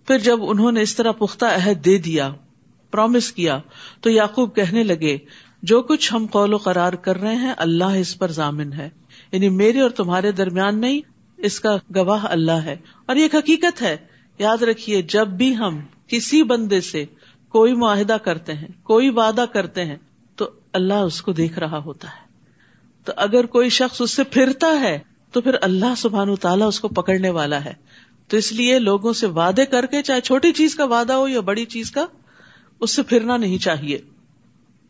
پھر 0.07 0.19
جب 0.19 0.39
انہوں 0.41 0.73
نے 0.73 0.83
اس 0.83 0.97
طرح 0.97 1.13
پختہ 1.13 1.45
عہد 1.45 1.85
دے 1.85 1.99
دیا 1.99 2.33
پرومس 2.91 3.33
کیا، 3.33 3.59
تو 4.01 4.11
یعقوب 4.11 4.57
کہنے 4.57 4.83
لگے، 4.83 5.19
جو 5.63 5.83
کچھ 5.83 6.15
ہم 6.15 6.27
قول 6.27 6.55
و 6.55 6.57
قرار 6.57 6.93
کر 6.93 7.21
رہے 7.21 7.37
ہیں، 7.37 7.55
اللہ 7.57 7.85
اس 7.85 8.19
پر 8.19 8.31
ضامن 8.31 8.73
ہے۔ 8.73 8.89
یعنی 9.33 9.49
میرے 9.49 9.81
اور 9.81 9.91
تمہارے 9.91 10.33
درمیان 10.33 10.81
نہیں، 10.81 11.01
اس 11.37 11.61
کا 11.61 11.77
گواہ 11.95 12.25
اللہ 12.25 12.53
ہے۔ 12.53 12.77
اور 13.07 13.17
یہ 13.17 13.29
حقیقت 13.35 13.83
ہے۔ 13.83 13.97
یاد 14.39 14.63
رکھیے، 14.63 15.03
جب 15.03 15.29
بھی 15.29 15.57
ہم 15.57 15.81
کسی 16.07 16.43
بندے 16.43 16.81
سے 16.81 17.05
کوئی 17.49 17.75
معاہدہ 17.75 18.17
کرتے 18.25 18.53
ہیں، 18.53 18.69
کوئی 18.83 19.11
وعدہ 19.11 19.45
کرتے 19.53 19.85
ہیں، 19.85 19.97
تو 20.37 20.51
اللہ 20.73 20.95
اس 20.95 21.23
کو 21.23 21.33
دیکھ 21.33 21.59
رہا 21.59 21.79
ہوتا 21.79 22.09
ہے۔ 22.09 22.27
تو 23.05 23.13
اگر 23.17 23.47
کوئی 23.47 23.69
شخص 23.69 24.01
اس 24.01 24.11
سے 24.11 24.25
پھرتا 24.25 24.81
ہے، 24.81 24.99
تو 25.33 25.41
پھر 25.41 25.55
اللہ 25.63 25.95
سبحان 25.97 26.37
تعالیٰ 26.37 26.69
اس 26.69 26.81
کو 26.81 26.89
پکڑنے 26.89 27.31
والا 27.31 27.65
ہے۔ 27.65 27.73
تو 28.29 28.37
اس 28.37 28.53
لیے 28.53 28.79
لوگوں 28.79 29.13
سے 29.13 29.27
وعدے 29.27 29.67
کر 29.67 29.87
کے، 29.87 30.03
چاہے 30.03 30.21
چھوٹی 30.21 30.53
چیز 30.53 30.75
کا 30.75 30.85
وعدہ 30.85 31.13
ہو 31.13 31.29
یا 31.29 31.41
بڑی 31.41 31.65
چیز 31.65 31.91
کا، 31.91 32.07
اس 32.81 32.91
سے 32.91 33.03
پھرنا 33.03 33.37
نہیں 33.37 33.59
چاہیے۔ 33.59 33.99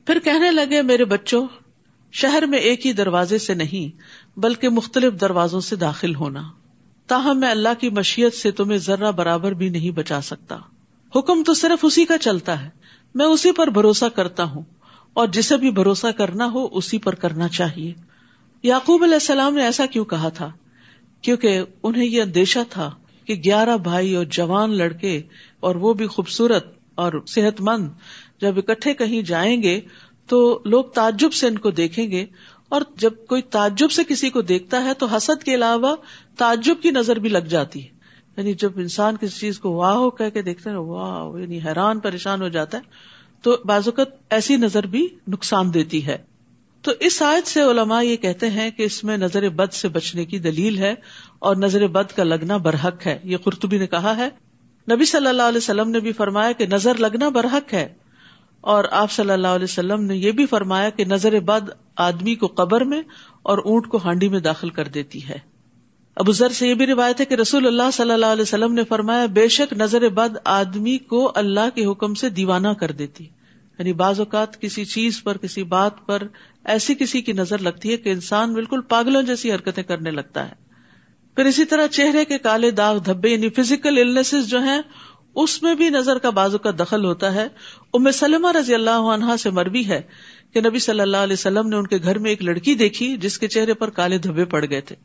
پھر 0.06 0.18
کہنے 0.18 0.50
لگے، 0.50 0.82
میرے 0.82 1.04
بچوں، 1.04 1.46
شہر 2.12 2.46
میں 2.46 2.58
ایک 2.58 2.86
ہی 2.86 2.92
دروازے 2.92 3.38
سے 3.38 3.54
نہیں، 3.54 4.00
بلکہ 4.38 4.68
مختلف 4.68 5.20
دروازوں 5.20 5.60
سے 5.60 5.76
داخل 5.76 6.14
ہونا۔ 6.14 6.42
تاہم 7.06 7.26
ہاں 7.26 7.34
میں 7.34 7.50
اللہ 7.50 7.68
کی 7.80 7.90
مشیت 7.90 8.34
سے 8.34 8.50
تمہیں 8.50 8.78
ذرہ 8.78 9.10
برابر 9.10 9.52
بھی 9.52 9.68
نہیں 9.68 9.90
بچا 9.90 10.20
سکتا۔ 10.20 10.58
حکم 11.16 11.42
تو 11.42 11.54
صرف 11.54 11.84
اسی 11.84 12.04
کا 12.04 12.18
چلتا 12.18 12.64
ہے۔ 12.64 12.70
میں 13.14 13.26
اسی 13.26 13.52
پر 13.52 13.66
بھروسہ 13.66 14.04
کرتا 14.04 14.44
ہوں۔ 14.44 14.62
اور 15.12 15.28
جسے 15.28 15.56
بھی 15.56 15.70
بھروسہ 15.70 16.06
کرنا 16.18 16.46
ہو، 16.46 16.68
اسی 16.72 16.98
پر 16.98 17.14
کرنا 17.14 17.48
چاہیے۔ 17.48 17.94
یعقوب 18.62 19.02
علیہ 19.02 19.14
السلام 19.14 19.54
نے 19.54 19.62
ایسا 19.62 19.86
کیوں 19.86 20.04
کہا 20.04 20.28
تھا؟ 20.28 20.52
کیونکہ 21.22 21.60
انہیں 21.82 22.04
یہ 22.04 22.22
اندیشہ 22.22 22.58
تھا 22.70 22.90
کہ 23.24 23.34
گیارہ 23.34 23.76
بھائی 23.76 24.14
اور 24.14 24.24
جوان 24.24 24.70
لڑکے 24.70 25.22
اور 25.60 25.74
وہ 25.74 25.94
بھی 25.94 26.06
خوبصورت 26.06 26.66
اور 26.94 27.12
صحت 27.28 27.60
مند 27.60 27.88
جب 28.40 28.58
اکٹھے 28.58 28.94
کہیں 28.94 29.22
جائیں 29.22 29.62
گے 29.62 29.80
تو 30.26 30.62
لوگ 30.64 30.84
تعجب 30.84 31.32
سے 31.32 31.46
ان 31.46 31.58
کو 31.58 31.70
دیکھیں 31.70 32.10
گے 32.10 32.26
اور 32.68 32.82
جب 32.96 33.12
کوئی 33.28 33.42
تعجب 33.42 33.90
سے 33.90 34.02
کسی 34.04 34.30
کو 34.30 34.42
دیکھتا 34.42 34.84
ہے 34.84 34.94
تو 34.94 35.06
حسد 35.06 35.42
کے 35.42 35.54
علاوہ 35.54 35.96
تعجب 36.38 36.74
کی 36.82 36.90
نظر 36.90 37.16
بھی 37.16 37.28
لگ 37.28 37.38
جاتی 37.38 37.84
ہے۔ 37.84 37.88
یعنی 38.36 38.54
جب 38.54 38.72
انسان 38.76 39.16
کسی 39.16 39.38
چیز 39.38 39.58
کو 39.58 39.72
واہ 39.72 39.94
ہو 39.94 40.10
کہہ 40.10 40.28
کے 40.28 40.42
دیکھتا 40.42 40.70
ہے، 40.70 40.76
واہ 40.76 41.40
یعنی 41.40 41.58
حیران، 41.58 41.98
پریشان 41.98 42.42
ہو 42.42 42.48
جاتا 42.48 42.78
ہے، 42.78 42.82
تو 43.42 43.56
بازوقت 43.64 44.32
ایسی 44.32 44.56
نظر 44.56 44.86
بھی 44.86 45.08
نقصان 45.28 45.74
دیتی 45.74 46.06
ہے۔ 46.06 46.18
تو 46.82 46.92
اس 47.00 47.22
آیت 47.22 47.46
سے 47.46 47.62
علماء 47.62 48.02
یہ 48.02 48.16
کہتے 48.16 48.50
ہیں 48.50 48.70
کہ 48.70 48.82
اس 48.82 49.04
میں 49.04 49.16
نظر 49.16 49.48
بد 49.48 49.72
سے 49.72 49.88
بچنے 49.88 50.24
کی 50.24 50.38
دلیل 50.38 50.78
ہے 50.78 50.94
اور 51.38 51.56
نظر 51.56 51.86
بد 51.86 52.16
کا 52.16 52.24
لگنا 52.24 52.56
برحق 52.56 53.06
ہے۔ 53.06 53.18
یہ 53.24 53.36
قرطبی 53.36 53.78
نے 53.78 53.86
کہا 53.86 54.16
ہے۔ 54.16 54.28
نبی 54.90 55.04
صلی 55.04 55.26
اللہ 55.26 55.42
علیہ 55.42 55.58
وسلم 55.58 55.90
نے 55.90 56.00
بھی 56.00 56.12
فرمایا 56.12 56.52
کہ 56.52 56.66
نظر 56.66 56.94
لگنا 56.94 57.28
برحق 57.28 57.74
ہے۔ 57.74 57.94
اور 58.66 58.84
آپ 58.90 59.10
صلی 59.10 59.30
اللہ 59.30 59.46
علیہ 59.46 59.64
وسلم 59.64 60.04
نے 60.04 60.16
یہ 60.16 60.32
بھی 60.32 60.46
فرمایا 60.46 60.90
کہ 60.90 61.04
نظر 61.04 61.40
بد 61.40 61.70
آدمی 61.96 62.34
کو 62.34 62.46
قبر 62.46 62.84
میں 62.84 63.02
اور 63.42 63.58
اونٹ 63.58 63.86
کو 63.86 63.98
ہانڈی 64.04 64.28
میں 64.28 64.40
داخل 64.40 64.70
کر 64.70 64.88
دیتی 64.88 65.28
ہے۔ 65.28 65.38
ابو 66.16 66.32
ذر 66.32 66.48
سے 66.48 66.68
یہ 66.68 66.74
بھی 66.74 66.86
روایت 66.86 67.20
ہے 67.20 67.24
کہ 67.24 67.34
رسول 67.34 67.66
اللہ 67.66 67.90
صلی 67.92 68.10
اللہ 68.10 68.26
علیہ 68.26 68.42
وسلم 68.42 68.74
نے 68.74 68.84
فرمایا، 68.84 69.26
بے 69.26 69.48
شک 69.48 69.72
نظر 69.72 70.08
بد 70.08 70.36
آدمی 70.44 70.98
کو 70.98 71.32
اللہ 71.34 71.68
کے 71.74 71.84
حکم 71.84 72.14
سے 72.14 72.28
دیوانہ 72.28 72.68
کر 72.68 72.90
دیتی۔ 72.90 73.24
یعنی 73.78 73.92
بعض 73.92 74.18
اوقات 74.18 74.60
کسی 74.60 74.84
چیز 74.84 75.22
پر، 75.22 75.36
کسی 75.36 75.62
بات 75.62 76.06
پر 76.06 76.22
ایسی 76.64 76.94
کسی 76.94 77.22
کی 77.22 77.32
نظر 77.32 77.58
لگتی 77.58 77.92
ہے 77.92 77.96
کہ 77.96 78.10
انسان 78.10 78.54
بالکل 78.54 78.80
پاگلوں 78.80 79.22
جیسی 79.22 79.52
حرکتیں 79.52 79.82
کرنے 79.82 80.10
لگتا 80.10 80.48
ہے۔ 80.48 80.54
پھر 81.36 81.44
اسی 81.44 81.64
طرح 81.64 81.86
چہرے 81.86 82.24
کے 82.24 82.38
کالے 82.38 82.70
داغ 82.70 82.98
دھبے 82.98 83.28
یعنی 83.28 83.48
فزیکل 83.48 84.22
جو 84.46 84.60
ہیں 84.60 84.82
اس 85.36 85.62
میں 85.62 85.74
بھی 85.74 85.88
نظر 85.88 86.18
کا 86.18 86.30
بازو 86.30 86.58
کا 86.58 86.70
دخل 86.70 87.04
ہوتا 87.04 87.34
ہے۔ 87.34 87.48
ام 87.94 88.10
سلمہ 88.10 88.52
رضی 88.52 88.74
اللہ 88.74 88.90
عنہا 88.90 89.36
سے 89.36 89.50
مربی 89.50 89.88
ہے 89.88 90.02
کہ 90.54 90.60
نبی 90.60 90.78
صلی 90.78 91.00
اللہ 91.00 91.16
علیہ 91.16 91.32
وسلم 91.32 91.68
نے 91.68 91.76
ان 91.76 91.86
کے 91.86 91.98
گھر 92.02 92.18
میں 92.18 92.30
ایک 92.30 92.42
لڑکی 92.42 92.74
دیکھی 92.74 93.16
جس 93.16 93.38
کے 93.38 93.48
چہرے 93.48 93.74
پر 93.74 93.90
کالے 93.90 94.18
دھبے 94.18 94.44
پڑ 94.44 94.64
گئے 94.70 94.80
تھے۔ 94.80 94.96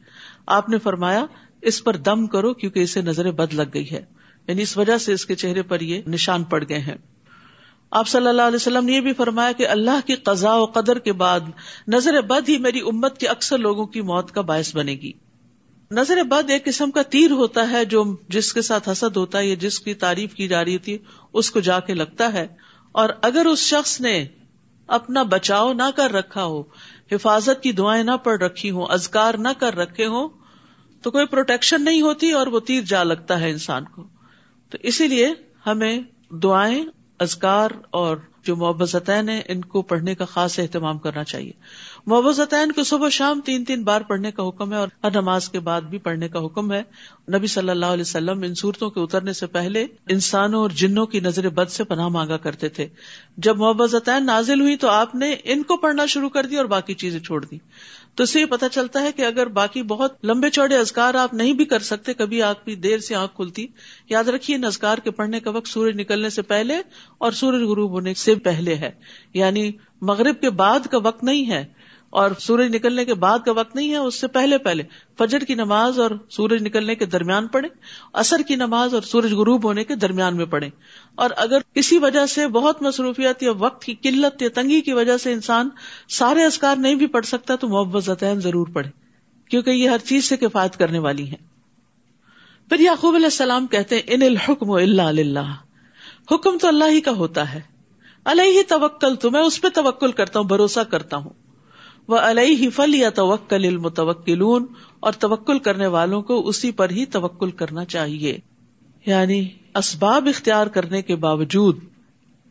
آپ 0.46 0.70
نے 0.70 0.78
فرمایا، 0.78 1.26
اس 1.62 1.84
پر 1.84 1.96
دم 1.96 2.28
کرو 2.28 2.54
کیونکہ 2.54 2.80
اسے 2.80 3.02
نظر 3.02 3.32
بد 3.32 3.54
لگ 3.54 3.64
گئی 3.74 3.92
ہے۔ 3.92 4.06
یعنی 4.48 4.62
اس 4.62 4.78
وجہ 4.78 4.98
سے 4.98 5.14
اس 5.14 5.26
کے 5.26 5.36
چہرے 5.36 5.62
پر 5.62 5.82
یہ 5.82 6.02
نشان 6.08 6.44
پڑ 6.44 6.64
گئے 6.70 6.80
ہیں۔ 6.80 6.96
آپ 7.92 8.08
صلی 8.08 8.28
اللہ 8.28 8.42
علیہ 8.42 8.56
وسلم 8.56 8.86
نے 8.86 8.92
یہ 8.92 9.02
بھی 9.02 9.14
فرمایا 9.14 9.52
کہ 9.52 9.68
اللہ 9.68 10.08
کی 10.08 10.16
قضاء 10.16 10.56
و 10.56 10.66
قدر 10.66 11.00
کے 11.00 11.14
بعد 11.14 11.40
نظر 11.88 12.22
بد 12.22 12.50
ہی 12.50 12.58
میری 12.58 12.80
امت 12.80 13.18
کے 13.18 13.28
اکثر 13.28 13.58
لوگوں 13.58 13.86
کی 13.86 14.02
موت 14.02 14.32
کا 14.32 14.42
باعث 14.42 14.76
بنے 14.76 14.92
گی۔ 14.92 15.12
نظر 15.92 16.24
بد 16.24 16.50
ایک 16.50 16.66
قسم 16.66 16.92
کا 16.92 17.02
تیر 17.02 17.32
ہوتا 17.32 17.72
ہے 17.72 17.86
جو 17.86 18.16
جس 18.30 18.54
کے 18.54 18.62
ساتھ 18.62 18.90
حسد 18.90 19.18
ہوتا 19.18 19.38
ہے 19.38 19.48
یا 19.48 19.56
جس 19.60 19.80
کی 19.80 19.94
تعریف 19.94 20.34
کی 20.34 20.48
جا 20.48 20.66
رہی 20.66 20.78
تھی 20.78 20.98
اس 21.34 21.52
کو 21.52 21.60
جا 21.60 21.80
کے 21.80 21.94
لگتا 21.94 22.34
ہے۔ 22.34 22.48
اور 22.92 23.10
اگر 23.22 23.46
اس 23.46 23.60
شخص 23.60 24.02
نے 24.02 24.28
اپنا 24.88 25.24
بچاؤ 25.24 25.74
نہ 25.74 25.90
کر 25.96 26.12
رکھا 26.12 26.46
ہو، 26.46 26.64
حفاظت 27.12 27.64
کی 27.64 27.72
دعائیں 27.72 28.04
نہ 28.04 28.18
پڑھ 28.24 28.44
رکھی 28.44 28.72
ہوں 28.72 28.86
ازکار 28.90 29.34
نہ 29.34 29.48
کر 29.60 29.76
رکھے 29.76 30.06
ہوں، 30.06 30.30
تو 31.02 31.12
کوئی 31.12 31.26
پروٹیکشن 31.26 31.84
نہیں 31.84 32.02
ہوتی 32.02 32.32
اور 32.32 32.48
وہ 32.48 32.60
تیر 32.60 32.82
جا 32.82 33.04
لگتا 33.04 33.40
ہے 33.40 33.50
انسان 33.50 33.84
کو۔ 33.86 34.04
تو 34.70 34.78
اسی 34.84 35.08
لیے 35.08 35.34
ہمیں 35.66 36.00
دعائیں 36.30 36.86
ازکار 37.20 37.70
اور 37.90 38.18
جو 38.44 38.56
محبتین 38.56 39.30
ہیں، 39.30 39.42
ان 39.48 39.62
کو 39.62 39.82
پڑھنے 39.82 40.16
کا 40.16 40.26
خاص 40.26 40.60
اہتمام 40.60 41.00
کرنا 41.00 41.24
چاہیے۔ 41.24 41.52
محبتین 42.06 42.72
کو 42.72 42.84
صبح 42.84 43.10
شام 43.10 43.42
تین 43.42 43.66
تین 43.66 43.84
بار 43.84 44.02
پڑھنے 44.02 44.32
کا 44.32 44.48
حکم 44.48 44.74
ہے 44.74 44.78
اور 44.78 44.88
ہر 45.04 45.12
نماز 45.12 45.50
کے 45.50 45.60
بعد 45.60 45.82
بھی 45.82 45.98
پڑھنے 45.98 46.30
کا 46.30 46.46
حکم 46.46 46.74
ہے۔ 46.74 46.84
نبی 47.38 47.48
صلی 47.48 47.70
اللہ 47.70 47.86
علیہ 47.86 48.02
وسلم 48.02 48.44
ان 48.44 48.56
صورتوں 48.56 48.90
کے 48.90 49.00
اترنے 49.00 49.34
سے 49.34 49.48
پہلے 49.48 49.86
انسانوں 50.10 50.62
اور 50.62 50.70
جنوں 50.70 51.06
کی 51.06 51.20
نظر 51.20 51.50
بد 51.50 51.70
سے 51.70 51.84
پناہ 51.84 52.08
مانگا 52.08 52.38
کرتے 52.38 52.70
تھے۔ 52.70 52.88
جب 53.38 53.58
محبتین 53.58 54.26
نازل 54.26 54.62
ہوئی 54.62 54.76
تو 54.78 54.88
آپ 54.88 55.16
نے 55.16 55.36
ان 55.44 55.64
کو 55.64 55.78
پڑھنا 55.78 56.06
شروع 56.06 56.30
کر 56.30 56.46
دی 56.46 56.58
اور 56.58 56.66
باقی 56.66 56.94
چیزیں 56.94 57.20
چھوڑ 57.20 57.46
دی۔ 57.46 57.58
تو 58.16 58.24
اسے 58.24 58.42
یہ 58.42 58.46
پتا 58.46 58.70
چلتا 58.70 59.02
ہے 59.02 59.12
کہ 59.12 59.22
اگر 59.22 59.48
باقی 59.48 59.84
بہت 59.84 60.26
لمبے 60.26 60.50
چوڑے 60.50 60.78
ازکار 60.78 61.14
آپ 61.14 61.34
نہیں 61.34 61.54
بھی 61.54 61.66
کر 61.66 61.80
سکتے، 61.80 62.14
کبھی 62.14 62.42
آپ 62.42 62.66
کی 62.66 62.76
دیر 62.76 62.98
سے 62.98 63.16
آنکھ 63.16 63.36
کھلتی۔ 63.36 63.68
یاد 64.10 64.24
رکھیے، 64.24 64.58
ان 64.58 64.66
ازکار 64.66 64.98
کے 64.98 65.12
پڑھنے 65.12 65.40
کا 65.40 65.50
وقت 65.50 65.68
سورج 65.68 66.00
نکلنے 66.00 66.30
سے 66.30 66.42
پہلے 66.42 66.78
اور 67.18 67.32
سورج 67.32 67.62
غروب 67.62 67.92
ہونے 67.92 68.14
سے 68.14 68.36
پہلے 68.36 68.76
ہے۔ 68.76 68.92
یعنی 69.34 69.72
مغرب 70.02 70.42
کے 70.42 70.50
بعد 70.50 70.80
کا 70.92 70.98
وقت 70.98 71.24
نہیں 71.24 71.50
ہے۔ 71.50 71.82
اور 72.12 72.32
سورج 72.40 72.76
نکلنے 72.76 73.06
کے 73.06 73.14
بعد 73.14 73.40
کا 73.40 73.52
وقت 73.52 73.76
نہیں 73.76 73.92
ہے، 73.92 73.98
اس 73.98 74.22
سے 74.22 74.28
پہلے 74.28 74.58
پہلے۔ 74.58 74.84
فجر 75.18 75.40
کی 75.40 75.56
نماز 75.56 76.00
اور 76.00 76.12
سورج 76.30 76.62
نکلنے 76.62 76.96
کے 76.96 77.06
درمیان 77.06 77.48
پڑھے 77.48 77.70
اثر 78.14 78.42
کی 78.48 78.56
نماز 78.56 78.94
اور 78.94 79.02
سورج 79.02 79.34
غروب 79.34 79.64
ہونے 79.64 79.84
کے 79.84 79.96
درمیان 79.96 80.38
میں 80.38 80.46
پڑھے 80.46 80.70
اور 81.16 81.30
اگر 81.38 81.58
کسی 81.74 81.98
وجہ 81.98 82.26
سے 82.26 82.48
بہت 82.48 82.82
مصروفیت 82.82 83.44
یا 83.44 83.52
وقت 83.58 83.84
کی 83.84 83.94
قلت 83.94 84.42
یا 84.42 84.50
تنگی 84.54 84.82
کی 84.82 84.94
وجہ 84.94 85.18
سے 85.18 85.34
انسان 85.34 85.70
سارے 86.10 86.44
ازکار 86.46 86.76
نہیں 86.76 86.96
بھی 86.96 87.08
پڑھ 87.08 87.26
سکتا، 87.26 87.56
تو 87.56 87.68
محبت 87.68 88.24
ضرور 88.38 88.68
پڑھے 88.74 88.90
کیونکہ 89.50 89.70
یہ 89.70 89.90
ہر 89.90 89.98
چیز 89.98 90.26
سے 90.26 90.38
کفایت 90.38 90.78
کرنے 90.78 91.00
والی 91.00 91.32
ہے 91.32 91.36
پھر 92.70 92.80
یعقوب 92.80 93.16
علیہ 93.16 93.26
السلام 93.26 93.68
کہتے 93.68 93.96
ہیں 93.96 94.04
ان 94.08 94.22
الحکم 94.22 94.72
اللہ 94.72 95.02
اللہ 95.02 95.54
حکم 96.32 96.58
تو 96.58 96.68
اللہ 96.68 96.86
ہی 96.90 97.02
کا 97.02 97.12
ہوتا 97.12 97.54
ہے۔ 97.54 97.62
اللہ 98.26 98.42
ہی 98.42 98.64
توکل 98.64 99.16
تو 99.16 99.32
میں 99.32 99.42
اس 99.42 99.62
پہ 99.62 99.68
توکل 99.70 100.12
کرتا 100.12 100.40
ہوں، 100.40 100.48
بھروسہ 100.48 100.80
کرتا 100.80 101.18
ہوں۔ 101.18 101.41
وہ 102.08 102.18
علیہ 102.18 102.70
فل 102.70 102.96
یا 102.96 103.10
توکل 103.10 103.66
المتوکلون 103.66 104.66
اور 105.00 105.14
توکل 105.14 105.60
کرنے 105.60 105.88
والوں 105.88 106.22
کو 106.22 106.48
اسی 106.48 106.72
پر 106.72 106.90
ہی 106.90 107.06
توکل 107.06 107.52
کرنا 107.52 107.86
چاہیے۔ 107.86 108.40
یعنی 109.06 109.50
اسباب 109.76 110.28
اختیار 110.28 110.68
کرنے 110.68 111.02
کے 111.02 111.16
باوجود 111.16 111.78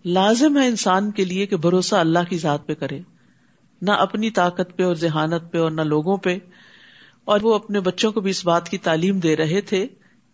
لازم 0.04 0.58
ہے 0.58 0.66
انسان 0.66 1.10
کے 1.10 1.24
لیے 1.24 1.46
کہ 1.46 1.56
بھروسہ 1.56 1.96
اللہ 1.96 2.18
کی 2.28 2.38
ذات 2.38 2.66
پہ 2.66 2.74
کرے۔ 2.74 3.00
نہ 3.82 3.90
اپنی 3.90 4.30
طاقت 4.30 4.76
پہ 4.76 4.82
اور 4.82 4.94
ذہانت 4.94 5.52
پہ 5.52 5.58
اور 5.58 5.70
نہ 5.70 5.80
لوگوں 5.80 6.16
پہ۔ 6.16 6.38
اور 7.24 7.40
وہ 7.42 7.54
اپنے 7.54 7.80
بچوں 7.80 8.12
کو 8.12 8.20
بھی 8.20 8.30
اس 8.30 8.46
بات 8.46 8.68
کی 8.68 8.78
تعلیم 8.78 9.18
دے 9.18 9.36
رہے 9.36 9.60
تھے 9.60 9.86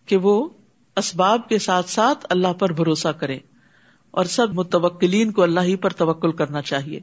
کہ 0.05 0.17
وہ 0.17 0.49
اسباب 0.95 1.49
کے 1.49 1.59
ساتھ 1.59 1.89
ساتھ 1.89 2.25
اللہ 2.29 2.53
پر 2.53 2.73
بھروسہ 2.73 3.07
کرے 3.07 3.39
اور 4.11 4.25
سب 4.25 4.53
متوکلین 4.53 5.31
کو 5.31 5.43
اللہ 5.43 5.59
ہی 5.59 5.75
پر 5.75 5.89
توکل 5.89 6.31
کرنا 6.31 6.61
چاہیے۔ 6.61 6.99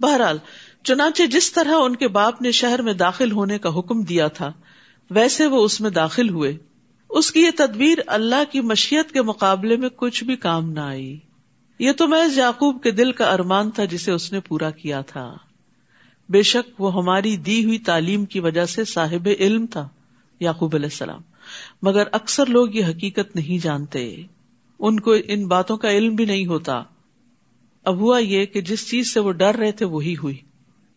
بہرحال، 0.00 0.38
چنانچہ 0.84 1.22
جس 1.22 1.52
طرح 1.52 1.74
ان 1.74 1.96
کے 1.96 2.08
باپ 2.08 2.42
نے 2.42 2.52
شہر 2.52 2.82
میں 2.82 2.92
داخل 2.92 3.32
ہونے 3.32 3.58
کا 3.58 3.78
حکم 3.78 4.02
دیا 4.02 4.28
تھا، 4.28 4.52
ویسے 5.10 5.46
وہ 5.46 5.64
اس 5.64 5.80
میں 5.80 5.90
داخل 5.90 6.28
ہوئے۔ 6.28 6.56
اس 7.10 7.32
کی 7.32 7.40
یہ 7.40 7.50
تدبیر 7.56 7.98
اللہ 8.06 8.52
کی 8.52 8.60
مشیت 8.60 9.12
کے 9.12 9.22
مقابلے 9.22 9.76
میں 9.76 9.88
کچھ 9.96 10.24
بھی 10.24 10.36
کام 10.36 10.70
نہ 10.70 10.80
آئی۔ 10.80 11.18
یہ 11.78 11.92
تو 11.92 12.08
میں 12.08 12.28
یعقوب 12.36 12.82
کے 12.82 12.90
دل 12.90 13.12
کا 13.12 13.24
ارمان 13.24 13.70
تھا 13.70 13.84
جسے 13.84 14.12
اس 14.12 14.32
نے 14.32 14.40
پورا 14.40 14.70
کیا 14.70 15.00
تھا۔ 15.00 15.34
بے 16.28 16.42
شک 16.42 16.80
وہ 16.80 16.94
ہماری 16.94 17.36
دی 17.36 17.64
ہوئی 17.64 17.78
تعلیم 17.78 18.24
کی 18.24 18.40
وجہ 18.40 18.64
سے 18.64 18.84
صاحب 18.84 19.28
علم 19.40 19.66
تھا، 19.66 19.88
یعقوب 20.40 20.74
علیہ 20.74 20.86
السلام۔ 20.86 21.20
مگر 21.82 22.02
اکثر 22.12 22.46
لوگ 22.46 22.74
یہ 22.74 22.84
حقیقت 22.84 23.36
نہیں 23.36 23.64
جانتے۔ 23.64 24.22
ان 24.78 25.00
کو 25.00 25.14
ان 25.28 25.46
باتوں 25.46 25.76
کا 25.76 25.90
علم 25.90 26.14
بھی 26.14 26.24
نہیں 26.24 26.46
ہوتا۔ 26.46 26.82
اب 27.84 27.96
ہوا 27.96 28.18
یہ 28.18 28.44
کہ 28.44 28.60
جس 28.60 28.90
چیز 28.90 29.14
سے 29.14 29.20
وہ 29.20 29.32
ڈر 29.32 29.54
رہے 29.54 29.72
تھے 29.72 29.86
وہی 29.86 30.14
ہوئی۔ 30.22 30.36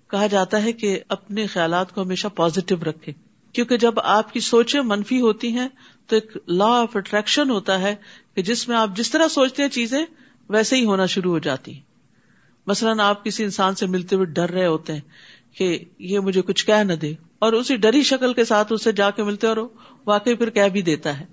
کہا 0.08 0.28
جاتا 0.28 0.64
ہے 0.64 0.74
کہ 0.74 1.00
اپنے 1.10 1.48
خیالات 1.48 1.96
کو 1.96 2.02
ہمیشہ 2.02 2.28
پازیٹو 2.28 2.76
رکھے 2.86 3.12
کیونکہ 3.54 3.78
جب 3.78 4.00
آپ 4.00 4.34
کی 4.34 4.40
سوچیں 4.40 4.82
منفی 4.82 5.22
ہوتی 5.22 5.48
ہیں، 5.48 5.68
تو 6.08 6.16
ایک 6.16 6.38
لا 6.48 6.66
آف 6.66 6.96
اٹریکشن 6.96 7.50
ہوتا 7.50 7.82
ہے 7.82 7.96
کہ 8.36 8.42
جس 8.42 8.68
میں 8.68 8.78
آپ 8.78 8.90
جس 8.96 9.12
طرح 9.12 9.28
سوچتے 9.28 9.62
ہیں 9.62 9.70
چیزیں، 9.70 10.06
ویسے 10.50 10.76
ہی 10.76 10.86
ہونا 10.86 11.06
شروع 11.06 11.32
ہو 11.32 11.40
جاتی۔ 11.40 11.80
مثلاً 12.68 13.00
آپ 13.00 13.26
کسی 13.26 13.44
انسان 13.44 13.76
سے 13.76 13.86
ملتے 13.86 14.16
ہوئے 14.16 14.26
ڈر 14.26 14.50
رہے 14.50 14.66
ہوتے 14.66 14.94
ہیں 14.94 15.02
کہ 15.56 15.80
یہ 16.00 16.20
مجھے 16.20 16.42
کچھ 16.42 16.66
کہہ 16.66 16.84
نہ 16.84 16.94
دے 16.94 17.14
اور 17.40 17.54
اسی 17.54 17.76
ڈری 17.76 18.04
شکل 18.04 18.34
کے 18.34 18.46
ساتھ 18.46 18.74
اسے 18.74 18.92
جا 18.92 19.10
کے 19.10 19.24
ملتے 19.24 19.48
اور 19.48 19.58
واقعی 20.08 20.36
پھر 20.36 20.50
کہہ 20.50 20.68
بھی 20.68 20.82
دیتا 20.82 21.20
ہے۔ 21.20 21.26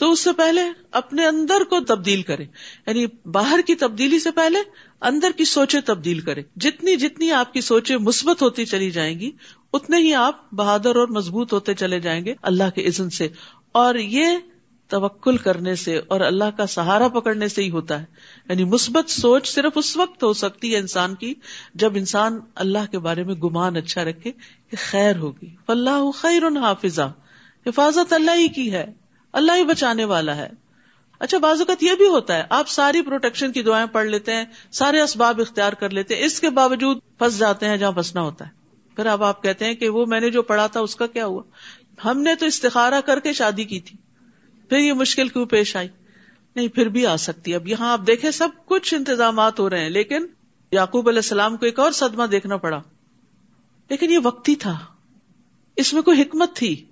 تو 0.00 0.10
اس 0.10 0.20
سے 0.20 0.32
پہلے 0.32 0.60
اپنے 0.90 1.26
اندر 1.26 1.64
کو 1.70 1.80
تبدیل 1.80 2.22
کرے 2.22 2.44
یعنی 2.86 3.06
باہر 3.24 3.60
کی 3.66 3.74
تبدیلی 3.74 4.18
سے 4.18 4.30
پہلے 4.30 4.58
اندر 5.00 5.30
کی 5.36 5.44
سوچیں 5.44 5.80
تبدیل 5.80 6.20
کرے 6.20 6.42
جتنی 6.56 6.96
جتنی 6.96 7.32
آپ 7.32 7.52
کی 7.52 7.60
سوچیں 7.60 7.96
مثبت 7.96 8.42
ہوتی 8.42 8.64
چلی 8.64 8.90
جائیں 8.90 9.20
گی، 9.20 9.30
اتنے 9.72 9.96
ہی 9.96 10.14
آپ 10.14 10.52
بہادر 10.52 10.96
اور 10.96 11.08
مضبوط 11.08 11.52
ہوتے 11.52 11.74
چلے 11.74 12.00
جائیں 12.00 12.24
گے 12.24 12.34
اللہ 12.42 12.70
کے 12.74 12.86
عزن 12.86 13.10
سے۔ 13.10 13.28
اور 13.72 13.94
یہ 13.94 14.26
توکل 14.88 15.36
کرنے 15.36 15.74
سے 15.74 16.00
اور 16.08 16.20
اللہ 16.20 16.56
کا 16.56 16.66
سہارا 16.66 17.08
پکڑنے 17.08 17.48
سے 17.48 17.62
ہی 17.62 17.70
ہوتا 17.70 18.00
ہے۔ 18.00 18.04
یعنی 18.48 18.64
مثبت 18.64 19.10
سوچ 19.10 19.48
صرف 19.48 19.72
اس 19.74 19.96
وقت 19.96 20.22
ہو 20.22 20.32
سکتی 20.32 20.72
ہے 20.72 20.78
انسان 20.78 21.14
کی 21.14 21.34
جب 21.74 21.92
انسان 21.96 22.40
اللہ 22.54 22.90
کے 22.90 22.98
بارے 22.98 23.24
میں 23.24 23.34
گمان 23.34 23.76
اچھا 23.76 24.04
رکھے 24.04 24.32
کہ 24.70 24.76
خیر 24.90 25.16
ہوگی۔ 25.16 25.56
اللہ 25.68 26.10
خیر 26.14 26.42
حافظ 26.60 27.00
حفاظت 27.66 28.12
اللہ 28.12 28.30
ہی 28.30 28.48
کی 28.48 28.72
ہے۔ 28.72 28.99
اللہ 29.32 29.52
ہی 29.52 29.64
بچانے 29.64 30.04
والا 30.04 30.36
ہے۔ 30.36 30.48
اچھا 31.18 31.38
بعض 31.38 31.58
اوقات 31.58 31.82
یہ 31.82 31.94
بھی 31.94 32.06
ہوتا 32.06 32.36
ہے، 32.36 32.42
آپ 32.50 32.68
ساری 32.68 33.02
پروٹیکشن 33.02 33.52
کی 33.52 33.62
دعائیں 33.62 33.86
پڑھ 33.86 34.06
لیتے 34.06 34.34
ہیں، 34.34 34.44
سارے 34.70 35.00
اسباب 35.00 35.40
اختیار 35.40 35.72
کر 35.72 35.90
لیتے 35.90 36.16
ہیں، 36.16 36.24
اس 36.24 36.40
کے 36.40 36.50
باوجود 36.50 36.98
پھنس 37.18 37.38
جاتے 37.38 37.68
ہیں 37.68 37.76
جہاں 37.76 37.92
پھنسنا 37.92 38.22
ہوتا 38.22 38.46
ہے۔ 38.46 38.50
پھر 38.96 39.06
اب 39.06 39.24
آپ 39.24 39.42
کہتے 39.42 39.64
ہیں 39.64 39.74
کہ 39.74 39.88
وہ 39.88 40.06
میں 40.06 40.20
نے 40.20 40.30
جو 40.30 40.42
پڑھا 40.42 40.66
تھا، 40.66 40.80
اس 40.80 40.96
کا 40.96 41.06
کیا 41.06 41.26
ہوا؟ 41.26 41.42
ہم 42.04 42.22
نے 42.22 42.34
تو 42.34 42.46
استخارا 42.46 43.00
کر 43.00 43.20
کے 43.20 43.32
شادی 43.32 43.64
کی 43.64 43.80
تھی۔ 43.80 43.98
پھر 44.68 44.78
یہ 44.78 44.92
مشکل 44.92 45.28
کیوں 45.28 45.46
پیش 45.46 45.76
آئی؟ 45.76 45.88
نہیں، 46.56 46.68
پھر 46.68 46.88
بھی 46.88 47.06
آ 47.06 47.16
سکتی 47.16 47.54
اب 47.54 47.68
یہاں 47.68 47.92
آپ 47.92 48.00
دیکھیں، 48.06 48.30
سب 48.30 48.48
کچھ 48.64 48.94
انتظامات 48.94 49.60
ہو 49.60 49.70
رہے 49.70 49.82
ہیں، 49.82 49.90
لیکن 49.90 50.26
یعقوب 50.72 51.08
علیہ 51.08 51.18
السلام 51.18 51.56
کو 51.56 51.66
ایک 51.66 51.78
اور 51.78 51.92
صدمہ 51.92 52.24
دیکھنا 52.24 52.56
پڑا۔ 52.56 52.82
لیکن 53.88 54.12
یہ 54.12 54.18
وقتی 54.22 54.56
تھا۔ 54.56 54.78
اس 55.76 55.94
میں 55.94 56.02
کوئی 56.02 56.22
حکمت 56.22 56.56
تھی۔ 56.56 56.84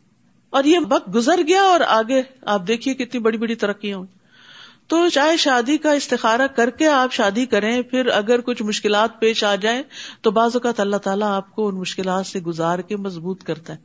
اور 0.50 0.64
یہ 0.64 0.78
وقت 0.88 1.14
گزر 1.14 1.40
گیا 1.48 1.62
اور 1.62 1.80
آگے 1.88 2.22
آپ 2.42 2.68
دیکھیے 2.68 2.94
کتنی 2.94 3.20
بڑی 3.20 3.38
بڑی 3.38 3.54
ترقیاں 3.54 3.98
ہوئی۔ 3.98 4.18
تو 4.86 5.08
چاہے 5.08 5.36
شادی 5.36 5.76
کا 5.76 5.92
استخارہ 5.92 6.46
کر 6.56 6.70
کے 6.70 6.88
آپ 6.88 7.12
شادی 7.12 7.46
کریں، 7.46 7.82
پھر 7.82 8.06
اگر 8.06 8.40
کچھ 8.40 8.62
مشکلات 8.62 9.20
پیش 9.20 9.44
آ 9.44 9.54
جائیں، 9.54 9.82
تو 10.22 10.30
بعض 10.30 10.50
اوقات 10.54 10.80
اللہ 10.80 10.96
تعالیٰ 10.96 11.28
آپ 11.28 11.52
کو 11.52 11.68
ان 11.68 11.74
مشکلات 11.74 12.26
سے 12.26 12.40
گزار 12.40 12.78
کے 12.78 12.96
مضبوط 12.96 13.44
کرتا 13.44 13.72
ہے۔ 13.72 13.78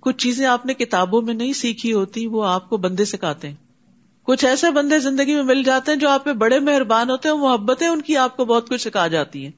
کچھ 0.00 0.16
چیزیں 0.16 0.46
آپ 0.46 0.66
نے 0.66 0.74
کتابوں 0.74 1.22
میں 1.22 1.34
نہیں 1.34 1.52
سیکھی 1.52 1.92
ہوتی، 1.92 2.26
وہ 2.26 2.44
آپ 2.44 2.70
کو 2.70 2.76
بندے 2.76 3.04
سکھاتے 3.04 3.48
ہیں۔ 3.48 3.54
کچھ 4.22 4.44
ایسے 4.44 4.70
بندے 4.70 4.98
زندگی 4.98 5.34
میں 5.34 5.42
مل 5.42 5.62
جاتے 5.62 5.92
ہیں 5.92 5.98
جو 5.98 6.08
آپ 6.08 6.24
پہ 6.24 6.32
بڑے 6.32 6.60
مہربان 6.60 7.10
ہوتے 7.10 7.28
ہیں، 7.28 7.36
محبتیں 7.36 7.88
ان 7.88 8.02
کی 8.02 8.16
آپ 8.16 8.36
کو 8.36 8.44
بہت 8.44 8.68
کچھ 8.68 8.80
سکھا 8.80 9.06
جاتی 9.06 9.44
ہیں۔ 9.44 9.52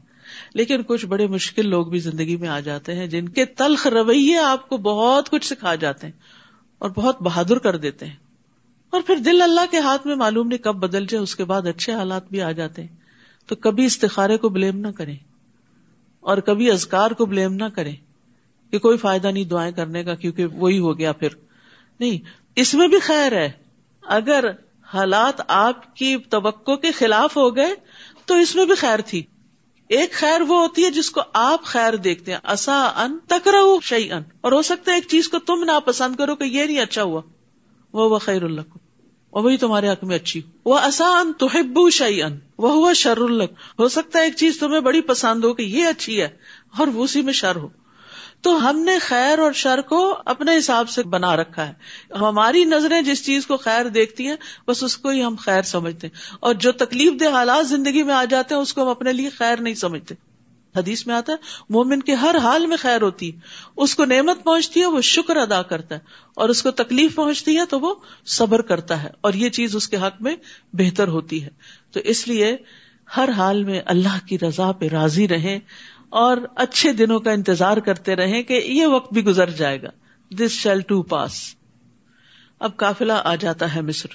لیکن 0.54 0.82
کچھ 0.82 1.06
بڑے 1.06 1.26
مشکل 1.26 1.68
لوگ 1.68 1.86
بھی 1.86 1.98
زندگی 1.98 2.36
میں 2.36 2.48
آ 2.48 2.60
جاتے 2.60 2.94
ہیں، 2.94 3.06
جن 3.06 3.28
کے 3.28 3.44
تلخ 3.44 3.86
رویے 3.86 4.38
آپ 4.38 4.68
کو 4.68 4.76
بہت 4.76 5.30
کچھ 5.30 5.46
سکھا 5.46 5.74
جاتے 5.74 6.06
ہیں۔ 6.06 6.43
اور 6.78 6.90
بہت 6.90 7.22
بہادر 7.22 7.58
کر 7.58 7.76
دیتے 7.76 8.06
ہیں۔ 8.06 8.16
اور 8.90 9.02
پھر 9.06 9.16
دل 9.16 9.42
اللہ 9.42 9.60
کے 9.70 9.78
ہاتھ 9.78 10.06
میں 10.06 10.16
معلوم 10.16 10.48
نہیں 10.48 10.58
کب 10.58 10.74
بدل 10.74 11.06
جائے، 11.06 11.22
اس 11.22 11.36
کے 11.36 11.44
بعد 11.44 11.66
اچھے 11.66 11.94
حالات 11.94 12.28
بھی 12.30 12.42
آ 12.42 12.52
جاتے 12.52 12.82
ہیں۔ 12.82 12.96
تو 13.46 13.56
کبھی 13.56 13.84
استخارے 13.84 14.36
کو 14.36 14.48
بلیم 14.48 14.78
نہ 14.78 14.88
کریں۔ 14.96 15.16
اور 16.20 16.38
کبھی 16.38 16.70
ازکار 16.70 17.10
کو 17.10 17.26
بلیم 17.26 17.54
نہ 17.54 17.64
کریں 17.74 17.96
کہ 18.70 18.78
کوئی 18.78 18.98
فائدہ 18.98 19.26
نہیں 19.26 19.44
دعائیں 19.44 19.72
کرنے 19.72 20.04
کا، 20.04 20.14
کیونکہ 20.14 20.46
وہی 20.46 20.78
ہو 20.78 20.98
گیا 20.98 21.12
پھر۔ 21.12 21.28
نہیں، 22.00 22.18
اس 22.56 22.74
میں 22.74 22.88
بھی 22.88 22.98
خیر 22.98 23.32
ہے۔ 23.32 23.50
اگر 24.02 24.44
حالات 24.82 25.34
آپ 25.48 25.96
کی 25.96 26.16
توقع 26.18 26.72
کے 26.72 26.92
خلاف 26.92 27.36
ہو 27.36 27.56
گئے، 27.56 27.74
تو 28.24 28.34
اس 28.34 28.56
میں 28.56 28.66
بھی 28.66 28.74
خیر 28.74 28.98
تھی۔ 29.06 29.22
ایک 29.88 30.12
خیر 30.12 30.40
وہ 30.40 30.60
ہوتی 30.60 30.84
ہے 30.84 30.90
جس 30.90 31.10
کو 31.10 31.20
آپ 31.32 31.64
خیر 31.64 31.96
دیکھتے 31.96 32.32
ہیں۔ 32.32 32.38
اصا 32.42 32.92
ان 32.96 33.18
تکرا 33.28 33.58
شعی 33.82 34.12
ان 34.12 34.22
اور 34.40 34.52
ہو 34.52 34.62
سکتا 34.62 34.90
ہے 34.90 34.96
ایک 34.96 35.08
چیز 35.08 35.28
کو 35.28 35.38
تم 35.38 35.64
نہ 35.64 35.80
پسند 35.84 36.16
کرو 36.16 36.36
کہ 36.36 36.44
یہ 36.44 36.64
نہیں 36.64 36.80
اچھا 36.80 37.02
ہوا۔ 37.02 37.20
وہ 37.92 38.10
وہ 38.10 38.18
خیر 38.18 38.42
اللہ 38.42 38.60
کو 38.60 38.78
اور 39.30 39.44
وہی 39.44 39.56
تمہارے 39.56 39.88
حق 39.88 40.04
میں 40.04 40.16
اچھی۔ 40.16 40.42
وہ 40.64 40.78
آسان 40.78 41.32
تو 41.32 41.90
شعی 41.90 42.22
ان 42.22 42.38
وہ 42.58 42.72
ہوا 42.72 42.92
شر 42.92 43.16
الق 43.16 43.52
ہو 43.78 43.88
سکتا 43.88 44.18
ہے 44.18 44.24
ایک 44.24 44.36
چیز 44.36 44.58
تمہیں 44.58 44.80
بڑی 44.80 45.00
پسند 45.00 45.44
ہو 45.44 45.54
کہ 45.54 45.62
یہ 45.62 45.86
اچھی 45.86 46.20
ہے 46.20 46.28
اور 46.78 46.86
اسی 46.86 47.22
میں 47.22 47.32
شر 47.32 47.56
ہو۔ 47.56 47.68
تو 48.44 48.70
ہم 48.70 48.78
نے 48.78 48.98
خیر 48.98 49.38
اور 49.38 49.52
شر 49.52 49.80
کو 49.80 50.16
اپنے 50.24 50.58
حساب 50.58 50.88
سے 50.88 51.02
بنا 51.02 51.36
رکھا 51.36 51.68
ہے۔ 51.68 51.72
ہماری 52.14 52.64
نظریں 52.64 53.02
جس 53.02 53.26
چیز 53.26 53.46
کو 53.46 53.56
خیر 53.56 53.88
دیکھتی 53.88 54.26
ہیں، 54.26 54.36
بس 54.66 54.82
اس 54.82 54.96
کو 54.96 55.08
ہی 55.08 55.24
ہم 55.24 55.34
خیر 55.38 55.62
سمجھتے 55.62 56.06
ہیں۔ 56.06 56.36
اور 56.40 56.54
جو 56.54 56.72
تکلیف 56.72 57.20
دہ 57.20 57.28
حالات 57.28 57.68
زندگی 57.68 58.02
میں 58.02 58.14
آ 58.14 58.24
جاتے 58.24 58.54
ہیں، 58.54 58.62
اس 58.62 58.74
کو 58.74 58.82
ہم 58.82 58.88
اپنے 58.88 59.12
لیے 59.12 59.28
خیر 59.28 59.60
نہیں 59.60 59.74
سمجھتے۔ 59.74 60.14
حدیث 60.76 61.06
میں 61.06 61.14
آتا 61.14 61.32
ہے، 61.32 61.36
مومن 61.70 62.00
کے 62.00 62.14
ہر 62.14 62.36
حال 62.42 62.66
میں 62.66 62.76
خیر 62.76 63.02
ہوتی 63.02 63.32
اس 63.76 63.94
کو 63.94 64.04
نعمت 64.04 64.44
پہنچتی 64.44 64.80
ہے، 64.80 64.86
وہ 64.86 65.00
شکر 65.00 65.36
ادا 65.36 65.62
کرتا 65.62 65.94
ہے۔ 65.94 66.00
اور 66.36 66.48
اس 66.48 66.62
کو 66.62 66.70
تکلیف 66.70 67.14
پہنچتی 67.14 67.58
ہے، 67.58 67.66
تو 67.66 67.80
وہ 67.80 67.94
صبر 68.26 68.62
کرتا 68.62 69.02
ہے۔ 69.02 69.10
اور 69.20 69.32
یہ 69.32 69.48
چیز 69.48 69.76
اس 69.76 69.88
کے 69.88 69.96
حق 69.96 70.22
میں 70.22 70.36
بہتر 70.72 71.08
ہوتی 71.08 71.44
ہے۔ 71.44 71.50
تو 71.92 72.00
اس 72.04 72.28
لیے 72.28 72.56
ہر 73.16 73.28
حال 73.36 73.64
میں 73.64 73.80
اللہ 73.86 74.26
کی 74.26 74.38
رضا 74.38 74.72
پہ 74.72 74.88
راضی 74.88 75.28
رہیں 75.28 75.58
اور 76.08 76.36
اچھے 76.54 76.92
دنوں 76.92 77.20
کا 77.20 77.30
انتظار 77.30 77.76
کرتے 77.76 78.16
رہیں 78.16 78.42
کہ 78.42 78.52
یہ 78.52 78.86
وقت 78.86 79.12
بھی 79.12 79.24
گزر 79.24 79.50
جائے 79.50 79.82
گا۔ 79.82 79.88
دس 80.30 80.50
شیل 80.50 80.80
ٹو 80.80 81.02
پاس 81.02 81.54
اب 82.58 82.76
کافلا 82.76 83.20
آ 83.24 83.34
جاتا 83.34 83.74
ہے 83.74 83.80
مصر۔ 83.80 84.08